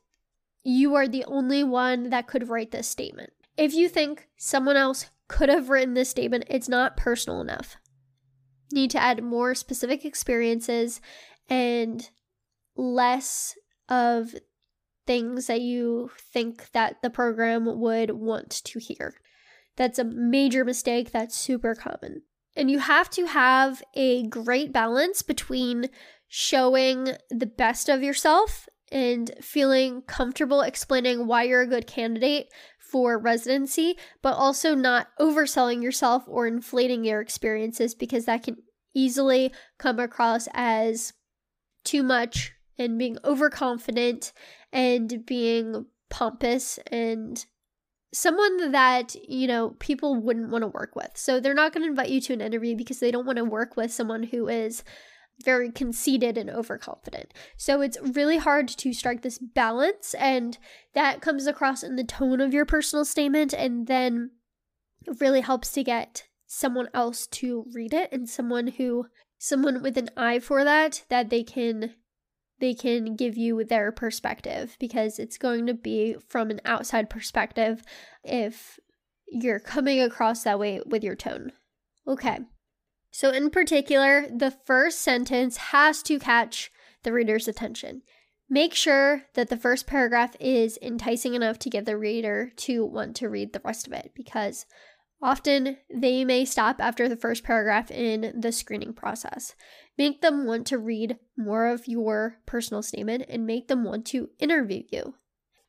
you 0.65 0.97
are 0.97 1.07
the 1.07 1.25
only 1.27 1.63
one 1.63 2.11
that 2.11 2.27
could 2.27 2.49
write 2.49 2.73
this 2.73 2.89
statement. 2.89 3.31
If 3.57 3.75
you 3.75 3.89
think 3.89 4.27
someone 4.37 4.77
else 4.77 5.09
could 5.29 5.49
have 5.49 5.71
written 5.71 5.95
this 5.95 6.11
statement, 6.11 6.47
it's 6.49 6.69
not 6.69 6.97
personal 6.97 7.41
enough. 7.41 7.77
Need 8.73 8.91
to 8.91 9.01
add 9.01 9.23
more 9.23 9.55
specific 9.55 10.05
experiences 10.05 11.01
and 11.49 12.11
less 12.77 13.57
of 13.89 14.35
things 15.09 15.47
that 15.47 15.63
you 15.63 16.11
think 16.35 16.71
that 16.73 17.01
the 17.01 17.09
program 17.09 17.65
would 17.81 18.11
want 18.11 18.51
to 18.63 18.79
hear. 18.79 19.15
That's 19.75 19.99
a 19.99 20.05
major 20.05 20.67
mistake 20.67 21.13
that's 21.13 21.35
super 21.35 21.75
common. 21.75 22.25
And 22.55 22.71
you 22.71 22.79
have 22.79 23.09
to 23.11 23.25
have 23.25 23.83
a 23.95 24.27
great 24.27 24.71
balance 24.71 25.23
between 25.23 25.89
showing 26.27 27.13
the 27.31 27.47
best 27.47 27.89
of 27.89 28.03
yourself 28.03 28.69
and 28.93 29.31
feeling 29.41 30.03
comfortable 30.03 30.61
explaining 30.61 31.27
why 31.27 31.45
you're 31.45 31.63
a 31.63 31.67
good 31.67 31.87
candidate 31.87 32.49
for 32.79 33.17
residency, 33.19 33.97
but 34.21 34.35
also 34.35 34.75
not 34.75 35.09
overselling 35.19 35.83
yourself 35.83 36.25
or 36.27 36.47
inflating 36.47 37.03
your 37.03 37.23
experiences 37.23 37.95
because 37.95 38.27
that 38.27 38.43
can 38.43 38.59
easily 38.95 39.55
come 39.79 39.99
across 39.99 40.49
as 40.53 41.15
too 41.83 42.03
much 42.03 42.53
and 42.79 42.99
being 42.99 43.19
overconfident 43.25 44.33
and 44.73 45.27
being 45.27 45.87
pompous 46.11 46.79
and 46.87 47.45
someone 48.13 48.71
that, 48.73 49.15
you 49.29 49.47
know, 49.47 49.71
people 49.79 50.15
wouldn't 50.15 50.51
want 50.51 50.63
to 50.63 50.69
work 50.69 50.97
with. 50.97 51.11
So 51.15 51.41
they're 51.41 51.55
not 51.55 51.73
going 51.73 51.83
to 51.83 51.91
invite 51.91 52.09
you 52.09 52.21
to 52.23 52.33
an 52.33 52.41
interview 52.41 52.77
because 52.77 53.01
they 53.01 53.11
don't 53.11 53.27
want 53.27 53.37
to 53.37 53.45
work 53.45 53.77
with 53.77 53.93
someone 53.93 54.23
who 54.23 54.49
is 54.49 54.83
very 55.45 55.71
conceited 55.71 56.37
and 56.37 56.51
overconfident. 56.51 57.33
So 57.57 57.81
it's 57.81 57.99
really 58.01 58.39
hard 58.39 58.67
to 58.69 58.93
strike 58.93 59.23
this 59.23 59.39
balance, 59.39 60.15
and 60.15 60.59
that 60.95 61.21
comes 61.21 61.47
across 61.47 61.83
in 61.83 61.97
the 61.97 62.05
tone 62.05 62.41
of 62.41 62.53
your 62.53 62.65
personal 62.65 63.05
statement, 63.05 63.53
and 63.53 63.87
then 63.87 64.31
it 65.07 65.21
really 65.21 65.43
helps 65.43 65.71
to 65.73 65.85
get 65.85 66.25
someone 66.47 66.89
else 66.95 67.27
to 67.27 67.67
read 67.73 67.93
it 67.93 68.11
and 68.11 68.29
someone 68.29 68.69
who 68.69 69.07
someone 69.37 69.83
with 69.83 69.97
an 69.97 70.09
eye 70.17 70.41
for 70.41 70.65
that 70.65 71.05
that 71.09 71.31
they 71.31 71.45
can 71.45 71.95
they 72.61 72.75
can 72.75 73.15
give 73.15 73.37
you 73.37 73.63
their 73.65 73.93
perspective 73.93 74.77
because 74.79 75.19
it's 75.19 75.39
going 75.39 75.67
to 75.67 75.75
be 75.75 76.17
from 76.29 76.51
an 76.51 76.61
outside 76.65 77.09
perspective 77.11 77.83
if 78.25 78.79
you're 79.29 79.61
coming 79.61 80.01
across 80.01 80.43
that 80.45 80.59
way 80.59 80.81
with 80.87 81.05
your 81.05 81.15
tone. 81.15 81.53
Okay. 82.07 82.41
So, 83.11 83.31
in 83.31 83.51
particular, 83.51 84.27
the 84.29 84.51
first 84.51 85.01
sentence 85.01 85.57
has 85.57 86.03
to 86.05 86.19
catch 86.19 86.71
the 87.03 87.13
reader's 87.13 87.49
attention. 87.49 88.03
Make 88.51 88.75
sure 88.75 89.25
that 89.35 89.49
the 89.51 89.57
first 89.57 89.87
paragraph 89.87 90.35
is 90.41 90.79
enticing 90.81 91.35
enough 91.35 91.59
to 91.61 91.71
get 91.71 91.85
the 91.85 91.99
reader 91.99 92.51
to 92.57 92.85
want 92.85 93.17
to 93.17 93.29
read 93.29 93.53
the 93.53 93.61
rest 93.65 93.87
of 93.87 93.93
it 93.93 94.13
because 94.15 94.65
often 95.23 95.77
they 95.93 96.25
may 96.25 96.45
stop 96.45 96.81
after 96.81 97.09
the 97.09 97.17
first 97.17 97.45
paragraph 97.45 97.91
in 97.91 98.35
the 98.39 98.53
screening 98.53 98.93
process. 98.93 99.55
Make 99.97 100.21
them 100.21 100.47
want 100.47 100.67
to 100.69 100.79
read 100.79 101.19
more 101.37 101.67
of 101.67 101.89
your 101.89 102.37
personal 102.47 102.83
statement 102.83 103.25
and 103.29 103.47
make 103.47 103.69
them 103.69 103.85
want 103.85 104.07
to 104.07 104.31
interview 104.39 104.85
you. 104.91 105.15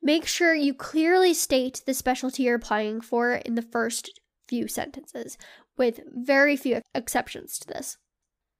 Make 0.02 0.26
sure 0.26 0.54
you 0.54 0.74
clearly 0.74 1.34
state 1.34 1.82
the 1.86 1.94
specialty 1.94 2.44
you're 2.44 2.56
applying 2.56 3.02
for 3.02 3.34
in 3.34 3.56
the 3.56 3.62
first 3.62 4.20
few 4.48 4.68
sentences 4.68 5.38
with 5.78 6.00
very 6.14 6.56
few 6.56 6.82
exceptions 6.94 7.60
to 7.60 7.68
this. 7.68 7.98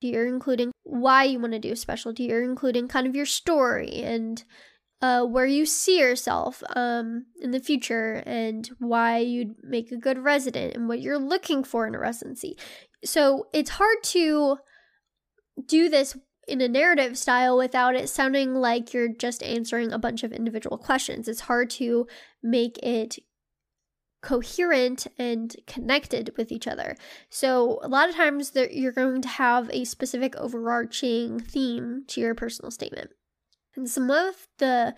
You're 0.00 0.26
including 0.26 0.72
why 0.82 1.24
you 1.24 1.38
want 1.38 1.52
to 1.52 1.58
do 1.58 1.72
a 1.72 1.76
specialty, 1.76 2.24
you're 2.24 2.42
including 2.42 2.88
kind 2.88 3.06
of 3.06 3.14
your 3.14 3.26
story 3.26 4.02
and 4.02 4.42
uh, 5.02 5.24
where 5.24 5.46
you 5.46 5.64
see 5.64 5.98
yourself 5.98 6.62
um, 6.76 7.26
in 7.40 7.50
the 7.52 7.60
future 7.60 8.22
and 8.26 8.70
why 8.78 9.18
you'd 9.18 9.54
make 9.62 9.90
a 9.90 9.96
good 9.96 10.18
resident 10.18 10.74
and 10.74 10.88
what 10.88 11.00
you're 11.00 11.18
looking 11.18 11.64
for 11.64 11.86
in 11.86 11.94
a 11.94 11.98
residency. 11.98 12.56
So 13.04 13.48
it's 13.52 13.70
hard 13.70 14.02
to 14.04 14.58
do 15.66 15.88
this 15.88 16.16
in 16.46 16.60
a 16.60 16.68
narrative 16.68 17.16
style 17.16 17.56
without 17.56 17.94
it 17.94 18.08
sounding 18.08 18.54
like 18.54 18.92
you're 18.92 19.12
just 19.12 19.42
answering 19.42 19.92
a 19.92 19.98
bunch 19.98 20.22
of 20.22 20.32
individual 20.32 20.76
questions. 20.76 21.28
It's 21.28 21.42
hard 21.42 21.70
to 21.70 22.06
make 22.42 22.78
it 22.78 23.18
coherent 24.22 25.06
and 25.18 25.56
connected 25.66 26.32
with 26.36 26.52
each 26.52 26.66
other. 26.66 26.96
So, 27.30 27.78
a 27.82 27.88
lot 27.88 28.08
of 28.08 28.16
times 28.16 28.52
you're 28.54 28.92
going 28.92 29.22
to 29.22 29.28
have 29.28 29.70
a 29.72 29.84
specific 29.84 30.36
overarching 30.36 31.40
theme 31.40 32.04
to 32.08 32.20
your 32.20 32.34
personal 32.34 32.70
statement. 32.70 33.10
And 33.76 33.88
some 33.88 34.10
of 34.10 34.46
the 34.58 34.94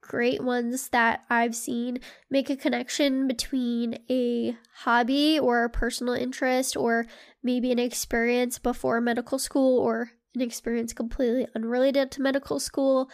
great 0.00 0.42
ones 0.42 0.88
that 0.90 1.24
I've 1.28 1.54
seen 1.54 1.98
make 2.30 2.48
a 2.48 2.56
connection 2.56 3.26
between 3.26 3.98
a 4.08 4.56
hobby 4.74 5.38
or 5.38 5.64
a 5.64 5.70
personal 5.70 6.14
interest 6.14 6.76
or 6.76 7.06
maybe 7.42 7.72
an 7.72 7.78
experience 7.78 8.58
before 8.58 9.00
medical 9.00 9.38
school 9.38 9.78
or 9.78 10.10
an 10.34 10.42
experience 10.42 10.92
completely 10.92 11.46
unrelated 11.56 12.10
to 12.12 12.22
medical 12.22 12.60
school 12.60 13.10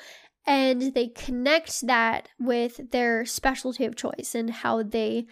and 0.47 0.95
they 0.95 1.09
connect 1.09 1.87
that 1.87 2.29
with 2.39 2.91
their 2.91 3.25
specialty 3.25 3.85
of 3.85 3.97
choice 3.97 4.35
and 4.35 4.51
how 4.51 4.83
they 4.83 5.27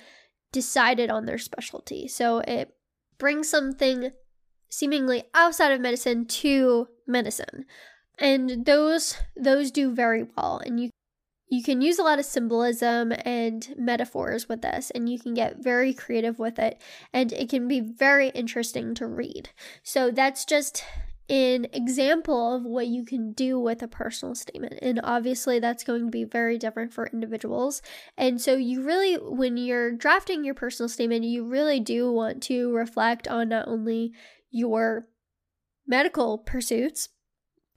decided 0.52 1.10
on 1.10 1.26
their 1.26 1.38
specialty. 1.38 2.06
So 2.06 2.38
it 2.40 2.74
brings 3.18 3.48
something 3.48 4.10
seemingly 4.68 5.24
outside 5.34 5.72
of 5.72 5.80
medicine 5.80 6.26
to 6.26 6.88
medicine. 7.06 7.64
And 8.20 8.66
those 8.66 9.16
those 9.34 9.70
do 9.70 9.92
very 9.92 10.24
well 10.36 10.60
and 10.64 10.78
you 10.78 10.90
you 11.48 11.64
can 11.64 11.80
use 11.80 11.98
a 11.98 12.04
lot 12.04 12.20
of 12.20 12.24
symbolism 12.24 13.12
and 13.24 13.74
metaphors 13.76 14.48
with 14.48 14.62
this 14.62 14.90
and 14.90 15.08
you 15.08 15.18
can 15.18 15.34
get 15.34 15.58
very 15.58 15.92
creative 15.92 16.38
with 16.38 16.60
it 16.60 16.80
and 17.12 17.32
it 17.32 17.48
can 17.48 17.66
be 17.66 17.80
very 17.80 18.28
interesting 18.28 18.94
to 18.94 19.06
read. 19.06 19.50
So 19.82 20.12
that's 20.12 20.44
just 20.44 20.84
an 21.30 21.68
example 21.72 22.56
of 22.56 22.64
what 22.64 22.88
you 22.88 23.04
can 23.04 23.32
do 23.32 23.58
with 23.58 23.82
a 23.82 23.88
personal 23.88 24.34
statement. 24.34 24.74
And 24.82 25.00
obviously, 25.04 25.60
that's 25.60 25.84
going 25.84 26.06
to 26.06 26.10
be 26.10 26.24
very 26.24 26.58
different 26.58 26.92
for 26.92 27.06
individuals. 27.06 27.82
And 28.18 28.40
so, 28.40 28.56
you 28.56 28.82
really, 28.82 29.14
when 29.14 29.56
you're 29.56 29.92
drafting 29.92 30.44
your 30.44 30.54
personal 30.54 30.88
statement, 30.88 31.24
you 31.24 31.44
really 31.44 31.78
do 31.78 32.12
want 32.12 32.42
to 32.44 32.72
reflect 32.74 33.28
on 33.28 33.50
not 33.50 33.68
only 33.68 34.12
your 34.50 35.06
medical 35.86 36.36
pursuits, 36.36 37.08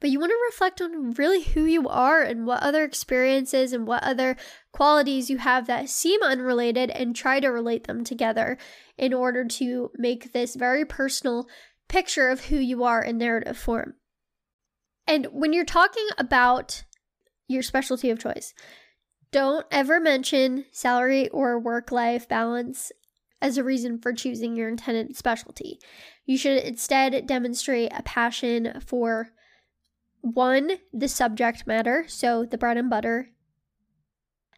but 0.03 0.09
you 0.09 0.19
want 0.19 0.31
to 0.31 0.47
reflect 0.49 0.81
on 0.81 1.11
really 1.11 1.41
who 1.41 1.63
you 1.63 1.87
are 1.87 2.21
and 2.21 2.45
what 2.45 2.61
other 2.61 2.83
experiences 2.83 3.71
and 3.71 3.87
what 3.87 4.03
other 4.03 4.35
qualities 4.73 5.29
you 5.29 5.37
have 5.37 5.65
that 5.67 5.87
seem 5.87 6.21
unrelated 6.21 6.89
and 6.89 7.15
try 7.15 7.39
to 7.39 7.47
relate 7.47 7.87
them 7.87 8.03
together 8.03 8.57
in 8.97 9.13
order 9.13 9.45
to 9.45 9.91
make 9.95 10.33
this 10.33 10.55
very 10.55 10.83
personal 10.83 11.47
picture 11.87 12.27
of 12.27 12.47
who 12.47 12.57
you 12.57 12.83
are 12.83 13.01
in 13.01 13.17
narrative 13.17 13.57
form. 13.57 13.93
And 15.07 15.27
when 15.27 15.53
you're 15.53 15.63
talking 15.63 16.09
about 16.17 16.83
your 17.47 17.63
specialty 17.63 18.09
of 18.09 18.19
choice, 18.19 18.53
don't 19.31 19.65
ever 19.71 20.01
mention 20.01 20.65
salary 20.73 21.29
or 21.29 21.57
work 21.57 21.93
life 21.93 22.27
balance 22.27 22.91
as 23.41 23.57
a 23.57 23.63
reason 23.63 23.99
for 23.99 24.11
choosing 24.11 24.57
your 24.57 24.67
intended 24.67 25.15
specialty. 25.15 25.79
You 26.25 26.37
should 26.37 26.61
instead 26.61 27.25
demonstrate 27.25 27.93
a 27.95 28.03
passion 28.03 28.81
for 28.85 29.29
one, 30.23 30.71
the 30.93 31.09
subject 31.09 31.67
matter, 31.67 32.05
so 32.07 32.45
the 32.45 32.57
bread 32.57 32.77
and 32.77 32.89
butter, 32.89 33.29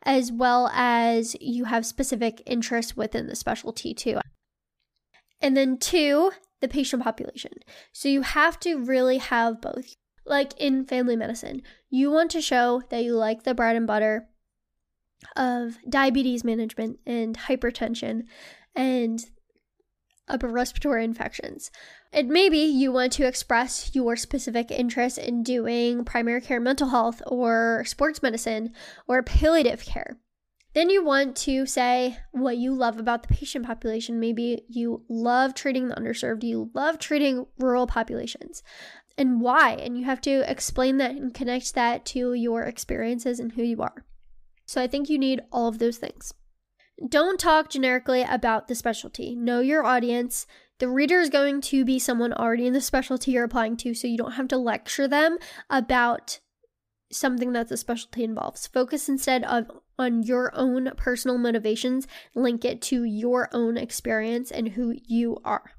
as 0.04 0.32
well 0.32 0.69
as 0.71 1.36
you 1.41 1.65
have 1.65 1.86
specific 1.88 2.41
interests 2.45 2.95
within 2.95 3.25
the 3.25 3.36
specialty 3.36 3.93
too. 3.95 4.19
And 5.41 5.58
then 5.58 5.78
two, 5.78 6.32
the 6.62 6.67
patient 6.67 7.04
population. 7.04 7.51
So 7.91 8.08
you 8.08 8.21
have 8.21 8.60
to 8.62 8.75
really 8.75 9.17
have 9.17 9.60
both. 9.60 9.95
Like 10.23 10.54
in 10.58 10.86
family 10.86 11.15
medicine, 11.15 11.62
you 11.89 12.10
want 12.10 12.32
to 12.32 12.41
show 12.41 12.82
that 12.89 13.04
you 13.04 13.15
like 13.15 13.43
the 13.43 13.54
bread 13.54 13.75
and 13.75 13.86
butter 13.86 14.28
of 15.36 15.78
diabetes 15.89 16.43
management 16.43 16.99
and 17.06 17.38
hypertension 17.38 18.23
and 18.75 19.23
upper 20.28 20.47
respiratory 20.47 21.04
infections. 21.04 21.71
And 22.15 22.30
maybe 22.30 22.60
you 22.60 22.93
want 22.93 23.12
to 23.13 23.28
express 23.28 23.93
your 23.93 24.15
specific 24.15 24.71
interest 24.71 25.17
in 25.17 25.43
doing 25.43 26.06
primary 26.06 26.39
care 26.39 26.62
mental 26.62 26.88
health 26.88 27.21
or 27.28 27.84
sports 27.86 28.23
medicine 28.23 28.71
or 29.06 29.21
palliative 29.21 29.84
care. 29.84 30.17
Then 30.73 30.89
you 30.89 31.04
want 31.04 31.36
to 31.38 31.65
say 31.65 32.17
what 32.32 32.56
you 32.56 32.73
love 32.73 32.99
about 32.99 33.23
the 33.23 33.34
patient 33.34 33.65
population. 33.65 34.17
Maybe 34.17 34.63
you 34.69 35.04
love 35.10 35.54
treating 35.54 35.89
the 35.89 35.95
underserved, 35.95 36.43
you 36.43 36.71
love 36.73 36.99
treating 36.99 37.47
rural 37.60 37.86
populations, 37.86 38.63
and 39.17 39.41
why. 39.41 39.73
And 39.73 39.97
you 39.97 40.06
have 40.06 40.21
to 40.21 40.49
explain 40.49 40.97
that 40.99 41.12
and 41.12 41.34
connect 41.34 41.75
that 41.75 42.06
to 42.08 42.34
your 42.34 42.63
experiences 42.63 43.41
and 43.41 43.51
who 43.51 43.63
you 43.63 43.82
are. 43.82 44.06
So 44.65 44.82
I 44.82 44.88
think 44.88 45.10
you 45.10 45.19
need 45.19 45.41
all 45.51 45.67
of 45.67 45.80
those 45.80 45.97
things. 45.97 46.34
Don't 47.10 47.38
talk 47.38 47.69
generically 47.69 48.23
about 48.23 48.69
the 48.69 48.75
specialty. 48.75 49.36
Know 49.36 49.60
your 49.60 49.84
audience. 49.84 50.47
The 50.80 50.90
reader 50.90 51.20
is 51.20 51.30
going 51.30 51.62
to 51.62 51.86
be 51.86 52.00
someone 52.00 52.34
already 52.34 52.68
in 52.68 52.74
the 52.74 52.82
specialty 52.82 53.32
you're 53.32 53.46
applying 53.46 53.78
to, 53.78 53.94
so 53.94 54.08
you 54.08 54.18
don't 54.18 54.34
have 54.34 54.50
to 54.50 54.58
lecture 54.58 55.08
them 55.08 55.38
about 55.70 56.40
something 57.12 57.54
that 57.54 57.70
the 57.70 57.78
specialty 57.78 58.24
involves. 58.24 58.68
Focus 58.68 59.08
instead 59.08 59.44
of 59.44 59.72
on 59.98 60.24
your 60.24 60.52
own 60.54 60.92
personal 60.98 61.38
motivations, 61.38 62.08
link 62.34 62.66
it 62.66 62.82
to 62.82 63.04
your 63.04 63.50
own 63.54 63.78
experience 63.78 64.52
and 64.52 64.70
who 64.70 64.96
you 65.06 65.38
are. 65.46 65.72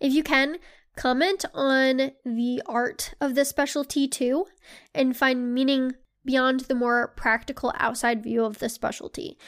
If 0.00 0.12
you 0.12 0.24
can, 0.24 0.56
comment 0.96 1.44
on 1.54 2.12
the 2.24 2.62
art 2.66 3.14
of 3.20 3.34
the 3.34 3.44
specialty 3.44 4.08
too 4.08 4.46
and 4.94 5.16
find 5.16 5.54
meaning 5.54 5.94
beyond 6.24 6.60
the 6.60 6.74
more 6.74 7.08
practical 7.16 7.72
outside 7.76 8.22
view 8.22 8.44
of 8.44 8.58
the 8.58 8.68
specialty. 8.68 9.38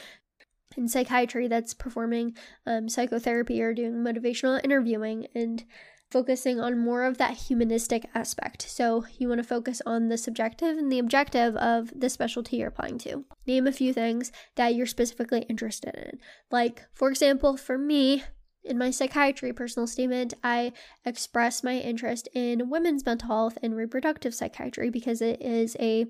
In 0.77 0.89
psychiatry, 0.89 1.49
that's 1.49 1.75
performing 1.75 2.37
um, 2.67 2.89
psychotherapy 2.89 3.63
or 3.63 3.75
doing 3.75 3.95
motivational 3.95 4.61
interviewing 4.65 5.27
and 5.35 5.65
focusing 6.11 6.61
on 6.61 6.79
more 6.79 7.03
of 7.03 7.19
that 7.19 7.35
humanistic 7.35 8.09
aspect. 8.15 8.63
So 8.63 9.05
you 9.19 9.29
want 9.29 9.39
to 9.39 9.47
focus 9.47 9.83
on 9.85 10.09
the 10.09 10.17
subjective 10.17 10.79
and 10.79 10.91
the 10.91 11.01
objective 11.01 11.57
of 11.57 11.93
the 11.95 12.09
specialty 12.09 12.59
you're 12.59 12.69
applying 12.69 12.99
to. 12.99 13.25
Name 13.47 13.67
a 13.67 13.73
few 13.73 13.93
things 13.93 14.31
that 14.55 14.77
you're 14.77 14.87
specifically 14.87 15.43
interested 15.49 15.95
in. 15.97 16.21
Like, 16.53 16.85
for 16.93 17.09
example, 17.09 17.57
for 17.57 17.77
me, 17.77 18.23
in 18.63 18.79
my 18.79 18.91
psychiatry 18.91 19.53
personal 19.53 19.87
statement, 19.87 20.35
I 20.43 20.73
express 21.05 21.65
my 21.65 21.79
interest 21.79 22.29
in 22.33 22.71
women's 22.71 23.05
mental 23.05 23.29
health 23.29 23.59
and 23.63 23.77
reproductive 23.77 24.35
psychiatry 24.35 24.91
because 24.91 25.21
it 25.21 25.43
is 25.43 25.77
a 25.81 26.07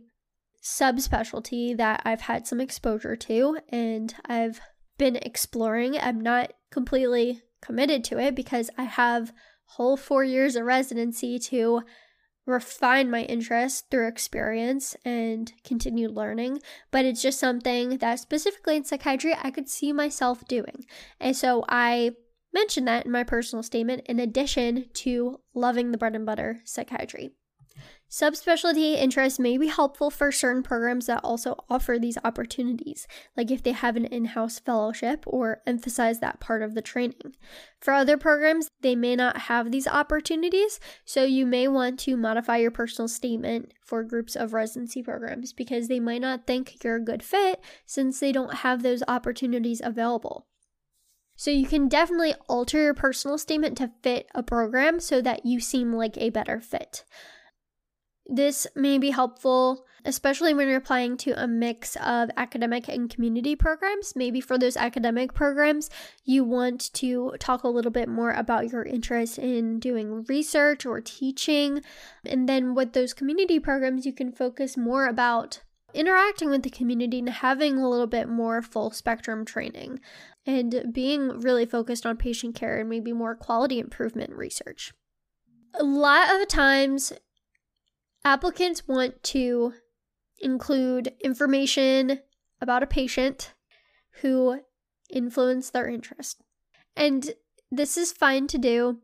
subspecialty 0.64 1.76
that 1.76 2.00
I've 2.04 2.22
had 2.22 2.46
some 2.46 2.60
exposure 2.60 3.16
to 3.16 3.58
and 3.68 4.14
I've 4.24 4.60
been 4.96 5.16
exploring. 5.16 5.98
I'm 5.98 6.20
not 6.20 6.52
completely 6.70 7.42
committed 7.60 8.02
to 8.04 8.18
it 8.18 8.34
because 8.34 8.70
I 8.78 8.84
have 8.84 9.32
whole 9.66 9.96
4 9.96 10.24
years 10.24 10.56
of 10.56 10.64
residency 10.64 11.38
to 11.38 11.82
refine 12.46 13.10
my 13.10 13.22
interest 13.22 13.90
through 13.90 14.06
experience 14.06 14.94
and 15.04 15.52
continued 15.64 16.12
learning, 16.12 16.60
but 16.90 17.04
it's 17.04 17.22
just 17.22 17.40
something 17.40 17.98
that 17.98 18.20
specifically 18.20 18.76
in 18.76 18.84
psychiatry 18.84 19.34
I 19.42 19.50
could 19.50 19.68
see 19.68 19.92
myself 19.92 20.46
doing. 20.46 20.84
And 21.18 21.36
so 21.36 21.64
I 21.68 22.12
mentioned 22.52 22.86
that 22.86 23.06
in 23.06 23.12
my 23.12 23.24
personal 23.24 23.62
statement 23.62 24.02
in 24.06 24.20
addition 24.20 24.86
to 24.92 25.40
loving 25.54 25.90
the 25.90 25.98
bread 25.98 26.14
and 26.14 26.26
butter 26.26 26.60
psychiatry. 26.64 27.32
Subspecialty 28.14 28.94
interests 28.94 29.40
may 29.40 29.58
be 29.58 29.66
helpful 29.66 30.08
for 30.08 30.30
certain 30.30 30.62
programs 30.62 31.06
that 31.06 31.20
also 31.24 31.56
offer 31.68 31.98
these 31.98 32.16
opportunities, 32.22 33.08
like 33.36 33.50
if 33.50 33.60
they 33.60 33.72
have 33.72 33.96
an 33.96 34.04
in 34.04 34.26
house 34.26 34.60
fellowship 34.60 35.24
or 35.26 35.62
emphasize 35.66 36.20
that 36.20 36.38
part 36.38 36.62
of 36.62 36.74
the 36.74 36.80
training. 36.80 37.34
For 37.80 37.92
other 37.92 38.16
programs, 38.16 38.68
they 38.82 38.94
may 38.94 39.16
not 39.16 39.36
have 39.36 39.72
these 39.72 39.88
opportunities, 39.88 40.78
so 41.04 41.24
you 41.24 41.44
may 41.44 41.66
want 41.66 41.98
to 42.00 42.16
modify 42.16 42.58
your 42.58 42.70
personal 42.70 43.08
statement 43.08 43.74
for 43.84 44.04
groups 44.04 44.36
of 44.36 44.52
residency 44.52 45.02
programs 45.02 45.52
because 45.52 45.88
they 45.88 45.98
might 45.98 46.20
not 46.20 46.46
think 46.46 46.84
you're 46.84 46.94
a 46.94 47.04
good 47.04 47.24
fit 47.24 47.60
since 47.84 48.20
they 48.20 48.30
don't 48.30 48.58
have 48.58 48.84
those 48.84 49.02
opportunities 49.08 49.80
available. 49.82 50.46
So 51.34 51.50
you 51.50 51.66
can 51.66 51.88
definitely 51.88 52.34
alter 52.48 52.80
your 52.80 52.94
personal 52.94 53.38
statement 53.38 53.76
to 53.78 53.90
fit 54.04 54.28
a 54.36 54.44
program 54.44 55.00
so 55.00 55.20
that 55.20 55.44
you 55.44 55.58
seem 55.58 55.92
like 55.92 56.16
a 56.16 56.30
better 56.30 56.60
fit. 56.60 57.04
This 58.26 58.66
may 58.74 58.96
be 58.96 59.10
helpful, 59.10 59.84
especially 60.04 60.54
when 60.54 60.66
you're 60.68 60.78
applying 60.78 61.18
to 61.18 61.32
a 61.32 61.46
mix 61.46 61.94
of 61.96 62.30
academic 62.36 62.88
and 62.88 63.10
community 63.10 63.54
programs. 63.54 64.16
Maybe 64.16 64.40
for 64.40 64.56
those 64.56 64.78
academic 64.78 65.34
programs, 65.34 65.90
you 66.24 66.42
want 66.42 66.92
to 66.94 67.34
talk 67.38 67.64
a 67.64 67.68
little 67.68 67.90
bit 67.90 68.08
more 68.08 68.30
about 68.30 68.72
your 68.72 68.82
interest 68.82 69.38
in 69.38 69.78
doing 69.78 70.24
research 70.24 70.86
or 70.86 71.02
teaching. 71.02 71.82
And 72.24 72.48
then 72.48 72.74
with 72.74 72.94
those 72.94 73.12
community 73.12 73.60
programs, 73.60 74.06
you 74.06 74.12
can 74.12 74.32
focus 74.32 74.76
more 74.76 75.06
about 75.06 75.60
interacting 75.92 76.50
with 76.50 76.62
the 76.62 76.70
community 76.70 77.18
and 77.18 77.28
having 77.28 77.78
a 77.78 77.88
little 77.88 78.06
bit 78.06 78.28
more 78.28 78.62
full 78.62 78.90
spectrum 78.90 79.44
training 79.44 80.00
and 80.46 80.92
being 80.92 81.40
really 81.40 81.66
focused 81.66 82.04
on 82.04 82.16
patient 82.16 82.54
care 82.54 82.78
and 82.78 82.88
maybe 82.88 83.12
more 83.12 83.34
quality 83.34 83.78
improvement 83.78 84.32
research. 84.32 84.92
A 85.74 85.84
lot 85.84 86.40
of 86.40 86.48
times, 86.48 87.12
applicants 88.24 88.86
want 88.88 89.22
to 89.24 89.74
include 90.40 91.14
information 91.22 92.20
about 92.60 92.82
a 92.82 92.86
patient 92.86 93.54
who 94.22 94.60
influenced 95.10 95.72
their 95.72 95.88
interest. 95.88 96.42
And 96.96 97.32
this 97.70 97.96
is 97.96 98.12
fine 98.12 98.46
to 98.48 98.58
do. 98.58 98.98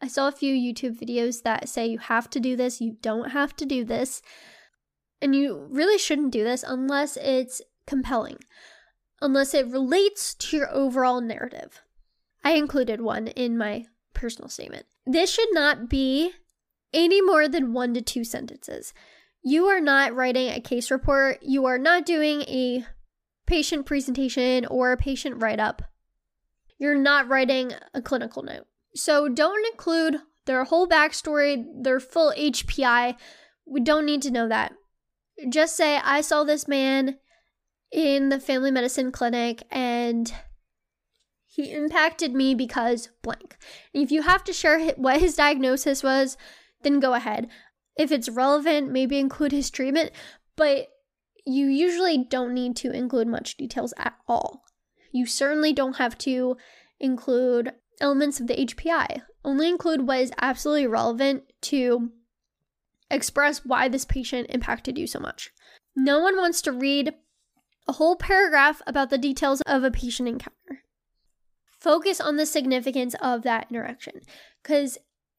I 0.00 0.08
saw 0.08 0.28
a 0.28 0.32
few 0.32 0.54
YouTube 0.54 0.98
videos 1.00 1.42
that 1.42 1.68
say 1.68 1.86
you 1.86 1.98
have 1.98 2.30
to 2.30 2.40
do 2.40 2.56
this, 2.56 2.80
you 2.80 2.96
don't 3.00 3.30
have 3.30 3.56
to 3.56 3.66
do 3.66 3.84
this. 3.84 4.22
And 5.20 5.34
you 5.34 5.66
really 5.70 5.98
shouldn't 5.98 6.32
do 6.32 6.44
this 6.44 6.64
unless 6.66 7.16
it's 7.16 7.60
compelling 7.86 8.38
unless 9.20 9.54
it 9.54 9.66
relates 9.66 10.34
to 10.34 10.56
your 10.56 10.72
overall 10.72 11.20
narrative. 11.20 11.82
I 12.44 12.52
included 12.52 13.00
one 13.00 13.28
in 13.28 13.58
my 13.58 13.86
personal 14.14 14.48
statement. 14.48 14.86
This 15.06 15.32
should 15.32 15.48
not 15.52 15.88
be 15.88 16.32
any 16.92 17.20
more 17.20 17.48
than 17.48 17.72
one 17.72 17.94
to 17.94 18.02
two 18.02 18.24
sentences. 18.24 18.92
You 19.42 19.66
are 19.66 19.80
not 19.80 20.14
writing 20.14 20.48
a 20.48 20.60
case 20.60 20.90
report, 20.90 21.38
you 21.42 21.66
are 21.66 21.78
not 21.78 22.06
doing 22.06 22.42
a 22.42 22.84
patient 23.46 23.86
presentation 23.86 24.66
or 24.66 24.92
a 24.92 24.96
patient 24.96 25.42
write 25.42 25.60
up. 25.60 25.82
You're 26.78 26.98
not 26.98 27.28
writing 27.28 27.72
a 27.94 28.02
clinical 28.02 28.42
note. 28.42 28.66
So 28.94 29.28
don't 29.28 29.66
include 29.72 30.18
their 30.46 30.64
whole 30.64 30.88
backstory, 30.88 31.64
their 31.82 32.00
full 32.00 32.32
HPI. 32.36 33.16
We 33.66 33.80
don't 33.80 34.06
need 34.06 34.22
to 34.22 34.30
know 34.30 34.48
that. 34.48 34.72
Just 35.48 35.76
say, 35.76 36.00
I 36.02 36.20
saw 36.20 36.44
this 36.44 36.66
man 36.66 37.18
in 37.92 38.28
the 38.28 38.40
family 38.40 38.70
medicine 38.70 39.12
clinic 39.12 39.62
and 39.70 40.32
he 41.46 41.72
impacted 41.72 42.34
me 42.34 42.54
because 42.54 43.08
blank. 43.22 43.56
If 43.92 44.10
you 44.10 44.22
have 44.22 44.44
to 44.44 44.52
share 44.52 44.90
what 44.92 45.20
his 45.20 45.36
diagnosis 45.36 46.02
was, 46.02 46.36
then 46.82 47.00
go 47.00 47.14
ahead. 47.14 47.48
If 47.96 48.12
it's 48.12 48.28
relevant, 48.28 48.90
maybe 48.90 49.18
include 49.18 49.52
his 49.52 49.70
treatment, 49.70 50.12
but 50.56 50.88
you 51.44 51.66
usually 51.66 52.18
don't 52.18 52.54
need 52.54 52.76
to 52.76 52.92
include 52.92 53.26
much 53.26 53.56
details 53.56 53.94
at 53.98 54.14
all. 54.28 54.64
You 55.12 55.26
certainly 55.26 55.72
don't 55.72 55.96
have 55.96 56.16
to 56.18 56.56
include 57.00 57.72
elements 58.00 58.40
of 58.40 58.46
the 58.46 58.66
HPI. 58.66 59.22
Only 59.44 59.68
include 59.68 60.06
what 60.06 60.20
is 60.20 60.32
absolutely 60.40 60.86
relevant 60.86 61.44
to 61.62 62.10
express 63.10 63.64
why 63.64 63.88
this 63.88 64.04
patient 64.04 64.48
impacted 64.50 64.98
you 64.98 65.06
so 65.06 65.18
much. 65.18 65.50
No 65.96 66.20
one 66.20 66.36
wants 66.36 66.60
to 66.62 66.72
read 66.72 67.14
a 67.86 67.92
whole 67.92 68.16
paragraph 68.16 68.82
about 68.86 69.10
the 69.10 69.18
details 69.18 69.62
of 69.62 69.82
a 69.82 69.90
patient 69.90 70.28
encounter. 70.28 70.82
Focus 71.78 72.20
on 72.20 72.36
the 72.36 72.44
significance 72.44 73.14
of 73.22 73.42
that 73.42 73.68
interaction 73.70 74.20
because 74.62 74.98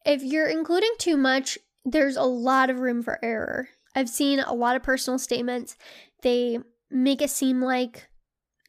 if 0.10 0.24
you're 0.24 0.48
including 0.48 0.94
too 0.98 1.18
much, 1.18 1.58
there's 1.86 2.18
a 2.18 2.24
lot 2.24 2.70
of 2.70 2.80
room 2.80 3.02
for 3.02 3.20
error. 3.24 3.70
I've 3.96 4.10
seen 4.10 4.40
a 4.40 4.54
lot 4.54 4.76
of 4.76 4.84
personal 4.84 5.20
statements, 5.20 5.78
they 6.22 6.60
make 6.92 7.22
it 7.22 7.30
seem 7.30 7.62
like 7.62 8.08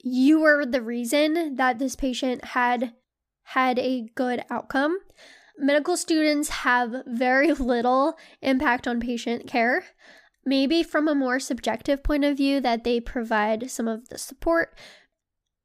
you 0.03 0.41
were 0.41 0.65
the 0.65 0.83
reason 0.83 1.57
that 1.57 1.79
this 1.79 1.97
patient 1.97 2.45
had 2.45 2.95
had 3.43 3.79
a 3.79 4.09
good 4.15 4.45
outcome. 4.51 4.99
Medical 5.59 5.97
students 5.97 6.49
have 6.49 7.03
very 7.07 7.53
little 7.53 8.17
impact 8.41 8.87
on 8.87 9.01
patient 9.01 9.47
care 9.47 9.85
maybe 10.45 10.83
from 10.83 11.09
a 11.09 11.15
more 11.15 11.39
subjective 11.39 12.03
point 12.03 12.25
of 12.25 12.37
view 12.37 12.61
that 12.61 12.85
they 12.85 13.01
provide 13.01 13.71
some 13.71 13.89
of 13.89 14.09
the 14.09 14.19
support. 14.19 14.77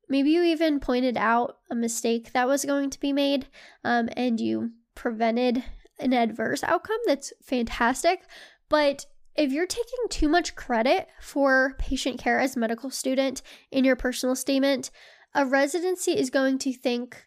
Maybe 0.07 0.31
you 0.31 0.43
even 0.43 0.79
pointed 0.79 1.17
out 1.17 1.57
a 1.71 1.75
mistake 1.75 2.33
that 2.33 2.47
was 2.47 2.65
going 2.65 2.89
to 2.91 2.99
be 2.99 3.11
made 3.11 3.47
um, 3.83 4.09
and 4.15 4.39
you 4.39 4.71
prevented 4.95 5.63
an 5.99 6.13
adverse 6.13 6.63
outcome. 6.63 6.97
That's 7.05 7.33
fantastic. 7.43 8.23
But 8.69 9.05
if 9.35 9.51
you're 9.51 9.67
taking 9.67 9.99
too 10.09 10.29
much 10.29 10.55
credit 10.55 11.07
for 11.19 11.75
patient 11.77 12.19
care 12.19 12.39
as 12.39 12.55
medical 12.55 12.89
student 12.89 13.41
in 13.71 13.83
your 13.83 13.95
personal 13.95 14.35
statement, 14.35 14.91
a 15.33 15.45
residency 15.45 16.11
is 16.11 16.29
going 16.29 16.57
to 16.59 16.73
think 16.73 17.25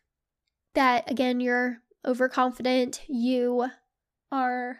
that, 0.74 1.10
again, 1.10 1.40
you're 1.40 1.78
overconfident, 2.06 3.02
you 3.08 3.68
are 4.32 4.78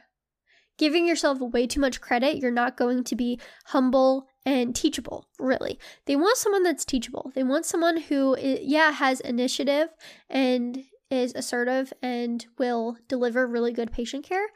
giving 0.79 1.07
yourself 1.07 1.41
way 1.41 1.67
too 1.67 1.81
much 1.81 2.01
credit, 2.01 2.39
you're 2.39 2.51
not 2.51 2.77
going 2.77 3.05
to 3.05 3.17
be 3.17 3.39
humble 3.67 4.27
and 4.47 4.75
teachable, 4.75 5.29
really. 5.39 5.79
They 6.07 6.17
want 6.17 6.39
someone 6.39 6.63
that's 6.63 6.85
teachable. 6.85 7.33
They 7.35 7.43
want 7.43 7.67
someone 7.67 7.99
who, 7.99 8.37
eh, 8.39 8.59
yeah, 8.63 8.93
has 8.93 9.21
initiative 9.21 9.89
and 10.31 10.85
is 11.11 11.33
assertive 11.35 11.93
and 12.03 12.47
will 12.59 12.99
deliver 13.09 13.47
really 13.47 13.73
good 13.73 13.93
patient 13.93 14.25
care 14.25 14.49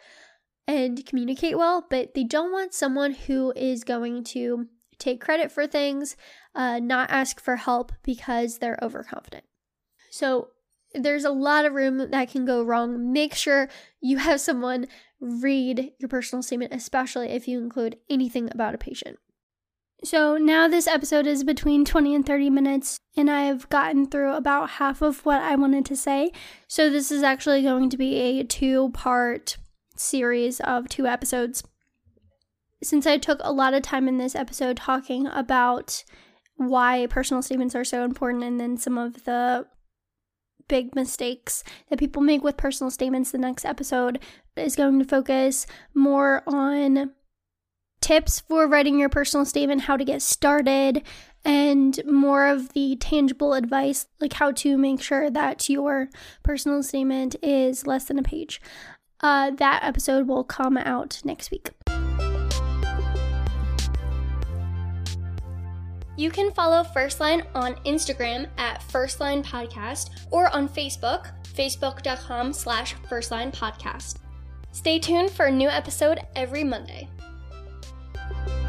and 0.66 1.04
communicate 1.06 1.58
well, 1.58 1.86
but 1.88 2.14
they 2.14 2.24
don't 2.24 2.52
want 2.52 2.74
someone 2.74 3.12
who 3.12 3.52
is 3.56 3.84
going 3.84 4.24
to 4.24 4.68
take 4.98 5.20
credit 5.20 5.50
for 5.50 5.66
things, 5.66 6.16
uh, 6.54 6.78
not 6.78 7.10
ask 7.10 7.40
for 7.40 7.56
help 7.56 7.92
because 8.02 8.58
they're 8.58 8.78
overconfident. 8.82 9.44
So 10.10 10.48
there's 10.94 11.24
a 11.24 11.30
lot 11.30 11.64
of 11.64 11.72
room 11.72 12.10
that 12.10 12.30
can 12.30 12.44
go 12.44 12.62
wrong. 12.62 13.12
Make 13.12 13.34
sure 13.34 13.68
you 14.00 14.18
have 14.18 14.40
someone 14.40 14.86
read 15.20 15.92
your 15.98 16.08
personal 16.08 16.42
statement, 16.42 16.74
especially 16.74 17.28
if 17.28 17.48
you 17.48 17.58
include 17.58 17.96
anything 18.10 18.50
about 18.52 18.74
a 18.74 18.78
patient. 18.78 19.18
So 20.04 20.36
now 20.36 20.66
this 20.66 20.88
episode 20.88 21.28
is 21.28 21.44
between 21.44 21.84
20 21.84 22.14
and 22.16 22.26
30 22.26 22.50
minutes, 22.50 22.98
and 23.16 23.30
I've 23.30 23.68
gotten 23.68 24.06
through 24.06 24.34
about 24.34 24.70
half 24.70 25.00
of 25.00 25.24
what 25.24 25.40
I 25.40 25.54
wanted 25.54 25.86
to 25.86 25.96
say. 25.96 26.32
So 26.66 26.90
this 26.90 27.12
is 27.12 27.22
actually 27.22 27.62
going 27.62 27.88
to 27.90 27.96
be 27.96 28.16
a 28.16 28.42
two 28.42 28.90
part 28.90 29.58
series 29.96 30.58
of 30.60 30.88
two 30.88 31.06
episodes. 31.06 31.62
Since 32.82 33.06
I 33.06 33.16
took 33.16 33.38
a 33.42 33.52
lot 33.52 33.74
of 33.74 33.82
time 33.82 34.08
in 34.08 34.18
this 34.18 34.34
episode 34.34 34.76
talking 34.76 35.28
about 35.28 36.02
why 36.56 37.06
personal 37.08 37.42
statements 37.42 37.76
are 37.76 37.84
so 37.84 38.04
important 38.04 38.42
and 38.42 38.58
then 38.58 38.76
some 38.76 38.98
of 38.98 39.24
the 39.24 39.66
big 40.66 40.96
mistakes 40.96 41.62
that 41.90 41.98
people 41.98 42.22
make 42.22 42.42
with 42.42 42.56
personal 42.56 42.90
statements. 42.90 43.30
The 43.30 43.38
next 43.38 43.64
episode 43.64 44.18
is 44.56 44.74
going 44.74 44.98
to 44.98 45.04
focus 45.04 45.66
more 45.94 46.42
on 46.46 47.12
tips 48.02 48.40
for 48.40 48.66
writing 48.66 48.98
your 48.98 49.08
personal 49.08 49.46
statement, 49.46 49.82
how 49.82 49.96
to 49.96 50.04
get 50.04 50.20
started, 50.20 51.02
and 51.44 52.00
more 52.04 52.46
of 52.46 52.72
the 52.72 52.96
tangible 52.96 53.54
advice, 53.54 54.06
like 54.20 54.34
how 54.34 54.52
to 54.52 54.76
make 54.76 55.00
sure 55.00 55.30
that 55.30 55.68
your 55.68 56.08
personal 56.42 56.82
statement 56.82 57.36
is 57.42 57.86
less 57.86 58.04
than 58.04 58.18
a 58.18 58.22
page. 58.22 58.60
Uh, 59.20 59.50
that 59.52 59.82
episode 59.82 60.26
will 60.26 60.44
come 60.44 60.76
out 60.76 61.20
next 61.24 61.50
week. 61.50 61.70
You 66.16 66.30
can 66.30 66.52
follow 66.52 66.84
First 66.84 67.20
Line 67.20 67.42
on 67.54 67.74
Instagram 67.86 68.46
at 68.58 68.82
First 68.82 69.18
Line 69.18 69.42
Podcast 69.42 70.10
or 70.30 70.54
on 70.54 70.68
Facebook, 70.68 71.30
facebook.com 71.54 72.52
slash 72.52 72.94
First 73.08 73.30
Line 73.30 73.50
Podcast. 73.50 74.16
Stay 74.72 74.98
tuned 74.98 75.30
for 75.30 75.46
a 75.46 75.52
new 75.52 75.68
episode 75.68 76.20
every 76.36 76.64
Monday. 76.64 77.08
Bye. 78.32 78.62